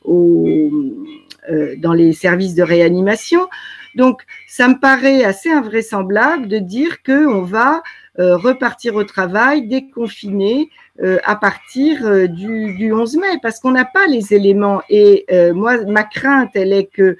[0.09, 3.47] euh, dans les services de réanimation?
[3.95, 7.81] Donc, ça me paraît assez invraisemblable de dire qu'on va
[8.19, 10.69] euh, repartir au travail, déconfiner
[11.03, 14.81] euh, à partir euh, du, du, 11 mai, parce qu'on n'a pas les éléments.
[14.89, 17.17] Et moi, ma crainte, elle est que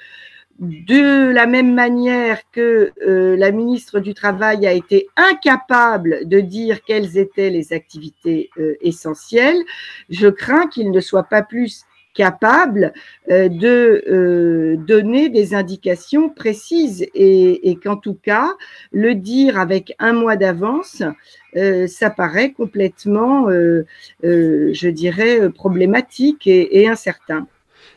[0.59, 7.17] de la même manière que la ministre du Travail a été incapable de dire quelles
[7.17, 8.49] étaient les activités
[8.79, 9.61] essentielles,
[10.09, 11.83] je crains qu'il ne soit pas plus
[12.15, 12.93] capable
[13.29, 18.49] euh, de euh, donner des indications précises et, qu'en tout cas,
[18.91, 21.03] le dire avec un mois d'avance,
[21.55, 23.47] euh, ça paraît complètement,
[24.23, 27.47] je dirais, problématique et incertain.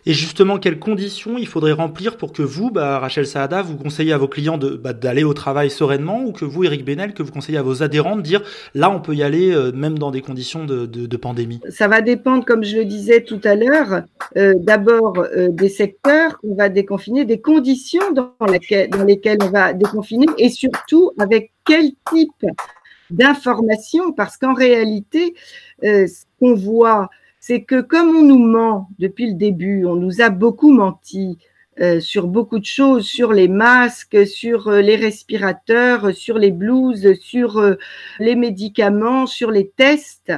[0.09, 4.15] Et justement, quelles conditions il faudrait remplir pour que vous, bah, Rachel Saada, vous conseillez
[4.15, 7.23] à vos clients de, bah, d'aller au travail sereinement ou que vous, Eric Benel, que
[7.23, 8.43] vous conseillez à vos adhérents de dire
[8.75, 11.61] là, on peut y aller euh, même dans des conditions de, de, pandémie?
[11.69, 14.05] Ça va dépendre, comme je le disais tout à l'heure,
[14.39, 19.75] euh, d'abord euh, des secteurs qu'on va déconfiner, des conditions dans, dans lesquelles on va
[19.75, 22.47] déconfiner et surtout avec quel type
[23.11, 25.35] d'information, parce qu'en réalité,
[25.83, 27.11] ce qu'on voit,
[27.49, 31.39] c'est que comme on nous ment depuis le début, on nous a beaucoup menti
[31.81, 37.15] euh, sur beaucoup de choses, sur les masques, sur euh, les respirateurs, sur les blouses,
[37.23, 37.77] sur euh,
[38.19, 40.31] les médicaments, sur les tests.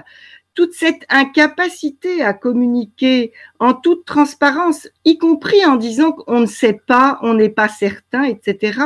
[0.54, 6.80] Toute cette incapacité à communiquer en toute transparence, y compris en disant qu'on ne sait
[6.86, 8.78] pas, on n'est pas certain, etc.,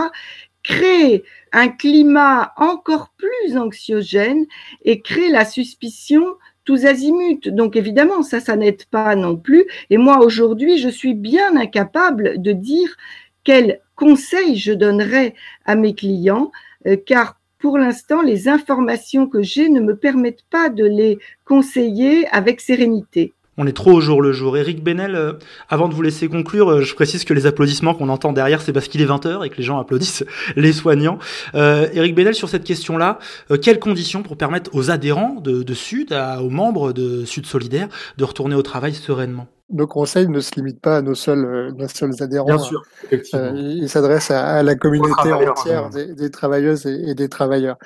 [0.62, 4.46] crée un climat encore plus anxiogène
[4.82, 6.24] et crée la suspicion
[6.64, 7.48] tous azimuts.
[7.48, 9.66] Donc évidemment, ça, ça n'aide pas non plus.
[9.90, 12.96] Et moi, aujourd'hui, je suis bien incapable de dire
[13.44, 15.34] quel conseil je donnerais
[15.64, 16.50] à mes clients,
[16.86, 22.26] euh, car pour l'instant, les informations que j'ai ne me permettent pas de les conseiller
[22.28, 23.32] avec sérénité.
[23.56, 24.56] On est trop au jour le jour.
[24.56, 25.34] Eric Benel, euh,
[25.68, 28.72] avant de vous laisser conclure, euh, je précise que les applaudissements qu'on entend derrière, c'est
[28.72, 30.24] parce qu'il est 20h et que les gens applaudissent
[30.56, 31.18] les soignants.
[31.54, 33.18] Euh, Eric Benel, sur cette question-là,
[33.50, 37.46] euh, quelles conditions pour permettre aux adhérents de, de Sud, à, aux membres de Sud
[37.46, 37.88] Solidaire,
[38.18, 39.46] de retourner au travail sereinement?
[39.70, 42.46] Nos conseils ne se limitent pas à nos seuls, nos seuls adhérents.
[42.46, 42.82] Bien sûr,
[43.12, 47.76] euh, ils s'adressent à, à, la communauté entière des, des, travailleuses et, et des travailleurs.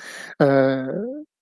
[0.42, 0.86] Euh,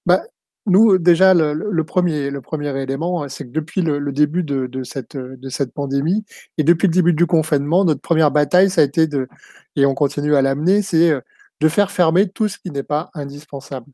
[0.04, 0.22] bah,
[0.66, 4.82] nous, déjà, le, le, premier, le premier élément, c'est que depuis le, début de, de,
[4.84, 6.24] cette, de cette pandémie
[6.58, 9.28] et depuis le début du confinement, notre première bataille, ça a été de,
[9.76, 11.14] et on continue à l'amener, c'est
[11.60, 13.86] de faire fermer tout ce qui n'est pas indispensable.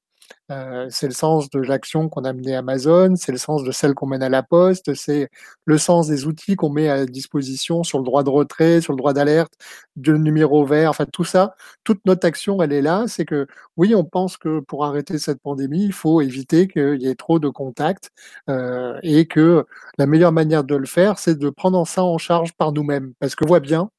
[0.50, 3.72] Euh, c'est le sens de l'action qu'on a menée à Amazon, c'est le sens de
[3.72, 5.28] celle qu'on mène à la Poste, c'est
[5.64, 8.98] le sens des outils qu'on met à disposition sur le droit de retrait, sur le
[8.98, 9.52] droit d'alerte,
[9.96, 11.54] de numéro vert, enfin tout ça,
[11.84, 13.04] toute notre action, elle est là.
[13.08, 17.08] C'est que oui, on pense que pour arrêter cette pandémie, il faut éviter qu'il y
[17.08, 18.10] ait trop de contacts
[18.50, 19.64] euh, et que
[19.98, 23.12] la meilleure manière de le faire, c'est de prendre ça en charge par nous-mêmes.
[23.20, 23.90] Parce que voit bien,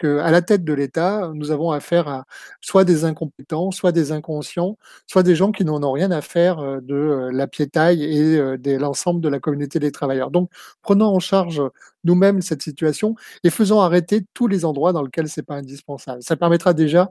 [0.00, 2.24] qu'à la tête de l'État, nous avons affaire à
[2.60, 6.58] soit des incompétents, soit des inconscients, soit des gens qui n'en ont rien à faire
[6.60, 10.30] euh, de euh, la piétaille et euh, de l'ensemble de la communauté des travailleurs.
[10.30, 10.50] Donc,
[10.82, 11.62] prenons en charge
[12.04, 16.22] nous-mêmes cette situation et faisons arrêter tous les endroits dans lesquels c'est pas indispensable.
[16.22, 17.10] Ça permettra déjà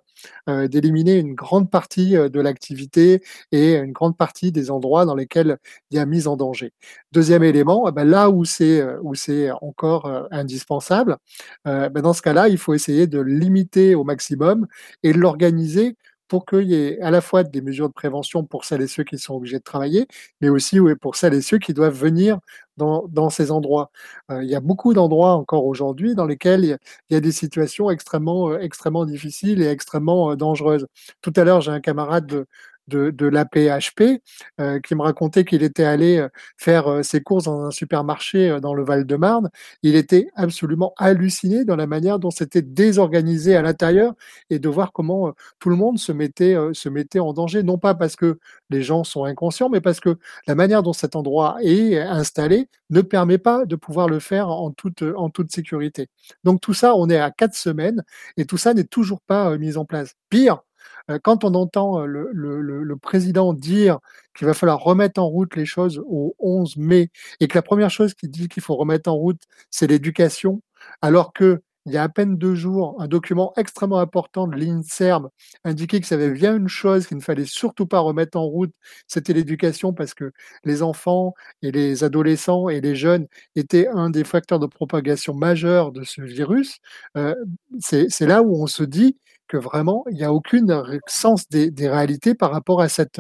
[0.49, 3.21] euh, d'éliminer une grande partie de l'activité
[3.51, 5.57] et une grande partie des endroits dans lesquels
[5.91, 6.73] il y a mise en danger.
[7.11, 8.83] Deuxième élément, eh ben là où c'est
[9.19, 11.17] c'est encore euh, indispensable,
[11.67, 14.67] euh, ben dans ce cas-là, il faut essayer de limiter au maximum
[15.03, 15.97] et l'organiser
[16.29, 19.03] pour qu'il y ait à la fois des mesures de prévention pour celles et ceux
[19.03, 20.07] qui sont obligés de travailler,
[20.41, 22.39] mais aussi pour celles et ceux qui doivent venir
[22.77, 23.91] dans, ces endroits.
[24.31, 26.77] Euh, il y a beaucoup d'endroits encore aujourd'hui dans lesquels il
[27.09, 30.87] y, a, des situations extrêmement, extrêmement difficiles et extrêmement dangereuses.
[31.21, 32.47] Tout à l'heure, j'ai un camarade de,
[32.89, 34.21] de, de l'APHP
[34.83, 36.25] qui me racontait qu'il était allé
[36.57, 39.49] faire ses courses dans un supermarché dans le Val-de-Marne.
[39.83, 44.13] Il était absolument halluciné dans la manière dont c'était désorganisé à l'intérieur
[44.49, 47.95] et de voir comment tout le monde se mettait, se mettait en danger, non pas
[47.95, 50.17] parce que les gens sont inconscients, mais parce que
[50.47, 54.71] la manière dont cet endroit est installé ne permet pas de pouvoir le faire en
[54.71, 56.09] toute, en toute sécurité.
[56.43, 58.03] Donc tout ça, on est à quatre semaines
[58.37, 60.15] et tout ça n'est toujours pas mis en place.
[60.29, 60.63] Pire,
[61.23, 63.99] quand on entend le président dire
[64.35, 67.89] qu'il va falloir remettre en route les choses au 11 mai et que la première
[67.89, 70.61] chose qu'il dit qu'il faut remettre en route, c'est l'éducation,
[71.01, 75.29] alors que il y a à peine deux jours, un document extrêmement important de l'INSERM
[75.63, 78.73] indiquait que ça avait bien une chose qu'il ne fallait surtout pas remettre en route,
[79.07, 80.31] c'était l'éducation parce que
[80.65, 81.33] les enfants
[81.63, 86.21] et les adolescents et les jeunes étaient un des facteurs de propagation majeurs de ce
[86.21, 86.79] virus.
[87.17, 87.33] Euh,
[87.79, 89.17] c'est là où on se dit
[89.49, 93.19] que vraiment, il n'y a aucune sens des, réalités par rapport à cette,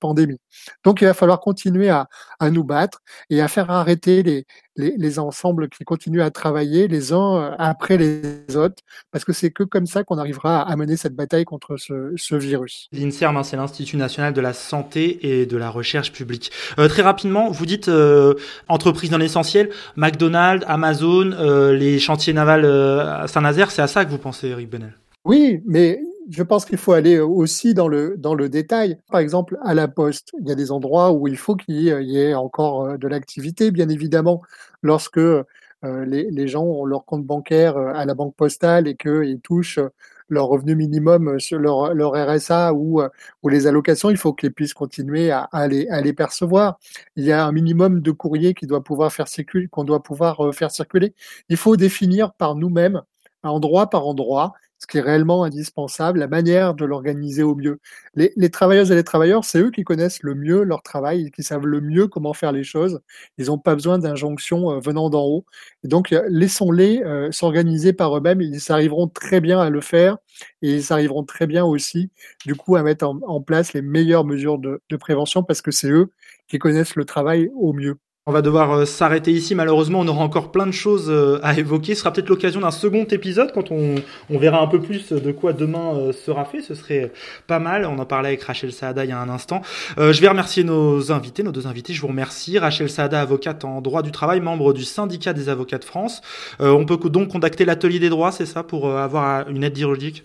[0.00, 0.38] pandémie.
[0.84, 2.06] Donc, il va falloir continuer à,
[2.50, 4.46] nous battre et à faire arrêter les,
[4.76, 9.32] les, les, ensembles qui continuent à travailler les uns euh, après les autres, parce que
[9.32, 12.88] c'est que comme ça qu'on arrivera à mener cette bataille contre ce, virus.
[12.92, 16.52] L'INSERM, hein, c'est l'Institut national de la santé et de la recherche publique.
[16.78, 18.34] Euh, très rapidement, vous dites euh,
[18.68, 24.10] entreprise dans l'essentiel, McDonald's, Amazon, euh, les chantiers navals à Saint-Nazaire, c'est à ça que
[24.10, 24.94] vous pensez, Eric Benel?
[25.26, 26.00] Oui, mais
[26.30, 28.96] je pense qu'il faut aller aussi dans le, dans le détail.
[29.10, 32.18] Par exemple, à la poste, il y a des endroits où il faut qu'il y
[32.18, 34.40] ait encore euh, de l'activité, bien évidemment,
[34.82, 35.44] lorsque euh,
[35.82, 39.80] les, les, gens ont leur compte bancaire euh, à la banque postale et qu'ils touchent
[40.28, 43.02] leur revenu minimum sur leur, leur RSA ou,
[43.42, 46.78] ou les allocations, il faut qu'ils puissent continuer à, à, les, à les percevoir.
[47.16, 50.54] Il y a un minimum de courrier qui doit pouvoir faire circuler, qu'on doit pouvoir
[50.54, 51.14] faire circuler.
[51.48, 53.02] Il faut définir par nous-mêmes,
[53.44, 57.80] endroit par endroit, ce qui est réellement indispensable, la manière de l'organiser au mieux.
[58.14, 61.42] Les, les, travailleuses et les travailleurs, c'est eux qui connaissent le mieux leur travail, qui
[61.42, 63.00] savent le mieux comment faire les choses.
[63.38, 65.44] Ils n'ont pas besoin d'injonctions euh, venant d'en haut.
[65.84, 68.42] Donc, laissons-les euh, s'organiser par eux-mêmes.
[68.42, 70.18] Ils arriveront très bien à le faire
[70.62, 72.10] et ils arriveront très bien aussi,
[72.44, 75.70] du coup, à mettre en, en place les meilleures mesures de, de prévention parce que
[75.70, 76.10] c'est eux
[76.48, 77.98] qui connaissent le travail au mieux.
[78.28, 79.54] On va devoir euh, s'arrêter ici.
[79.54, 81.94] Malheureusement, on aura encore plein de choses euh, à évoquer.
[81.94, 83.94] Ce sera peut-être l'occasion d'un second épisode quand on,
[84.30, 86.60] verra un peu plus de quoi demain euh, sera fait.
[86.60, 87.12] Ce serait
[87.46, 87.86] pas mal.
[87.86, 89.62] On en parlait avec Rachel Saada il y a un instant.
[89.96, 91.92] je vais remercier nos invités, nos deux invités.
[91.92, 92.58] Je vous remercie.
[92.58, 96.20] Rachel Saada, avocate en droit du travail, membre du syndicat des avocats de France.
[96.58, 100.24] on peut donc contacter l'atelier des droits, c'est ça, pour avoir une aide juridique?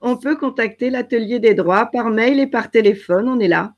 [0.00, 3.28] On peut contacter l'atelier des droits par mail et par téléphone.
[3.28, 3.72] On est là.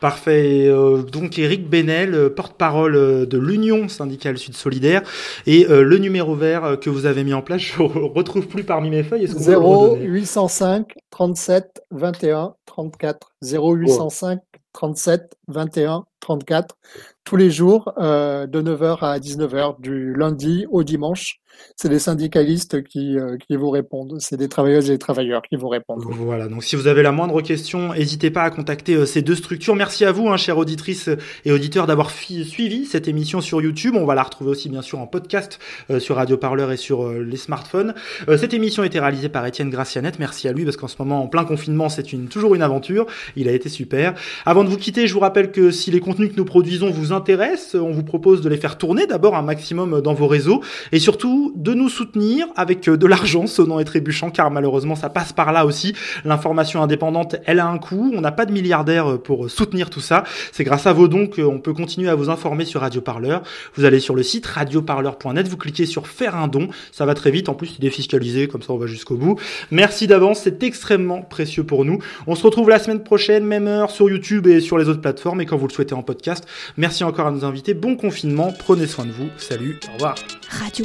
[0.00, 0.68] Parfait.
[0.68, 5.02] Euh, donc Eric Benel, euh, porte-parole euh, de l'Union syndicale Sud Solidaire,
[5.46, 8.62] et euh, le numéro vert que vous avez mis en place, je ne retrouve plus
[8.64, 9.26] parmi mes feuilles.
[9.26, 13.32] 0 805 37 21 34.
[13.42, 14.40] 0805
[14.72, 16.76] 37 21 34
[17.24, 21.40] tous les jours euh, de 9h à 19h du lundi au dimanche.
[21.76, 25.56] C'est des syndicalistes qui, euh, qui vous répondent, c'est des travailleuses et des travailleurs qui
[25.56, 26.02] vous répondent.
[26.04, 29.34] Voilà, donc si vous avez la moindre question, n'hésitez pas à contacter euh, ces deux
[29.34, 29.76] structures.
[29.76, 31.10] Merci à vous, hein, chères auditrices
[31.44, 33.94] et auditeurs, d'avoir suivi cette émission sur YouTube.
[33.96, 35.58] On va la retrouver aussi bien sûr en podcast
[35.90, 37.94] euh, sur Radio Parleur et sur euh, les smartphones.
[38.28, 40.12] Euh, cette émission a été réalisée par Étienne Gracianet.
[40.18, 43.06] Merci à lui parce qu'en ce moment, en plein confinement, c'est une, toujours une aventure.
[43.36, 44.14] Il a été super.
[44.46, 47.12] Avant de vous quitter, je vous rappelle que si les contenus que nous produisons vous
[47.12, 50.98] intéressent, on vous propose de les faire tourner d'abord un maximum dans vos réseaux et
[50.98, 55.32] surtout de nous soutenir avec euh, de l'argent sonnant et trébuchant, car malheureusement ça passe
[55.32, 55.94] par là aussi.
[56.24, 58.12] L'information indépendante, elle a un coût.
[58.14, 60.24] On n'a pas de milliardaires euh, pour soutenir tout ça.
[60.52, 63.42] C'est grâce à vos dons qu'on peut continuer à vous informer sur Radio Parleur.
[63.76, 66.68] Vous allez sur le site radioparleur.net, vous cliquez sur faire un don.
[66.92, 67.48] Ça va très vite.
[67.48, 69.38] En plus, c'est défiscalisé, comme ça on va jusqu'au bout.
[69.70, 71.98] Merci d'avance, c'est extrêmement précieux pour nous.
[72.26, 75.40] On se retrouve la semaine prochaine, même heure sur YouTube et sur les autres plateformes
[75.40, 76.46] et quand vous le souhaitez en podcast.
[76.76, 77.74] Merci encore à nos invités.
[77.74, 78.52] Bon confinement.
[78.58, 79.28] Prenez soin de vous.
[79.36, 79.78] Salut.
[79.90, 80.14] Au revoir.
[80.48, 80.84] Radio.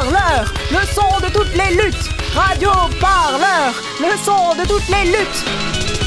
[0.00, 2.08] Parleur, le son de toutes les luttes.
[2.32, 2.70] Radio
[3.00, 5.97] Parleur, le son de toutes les luttes.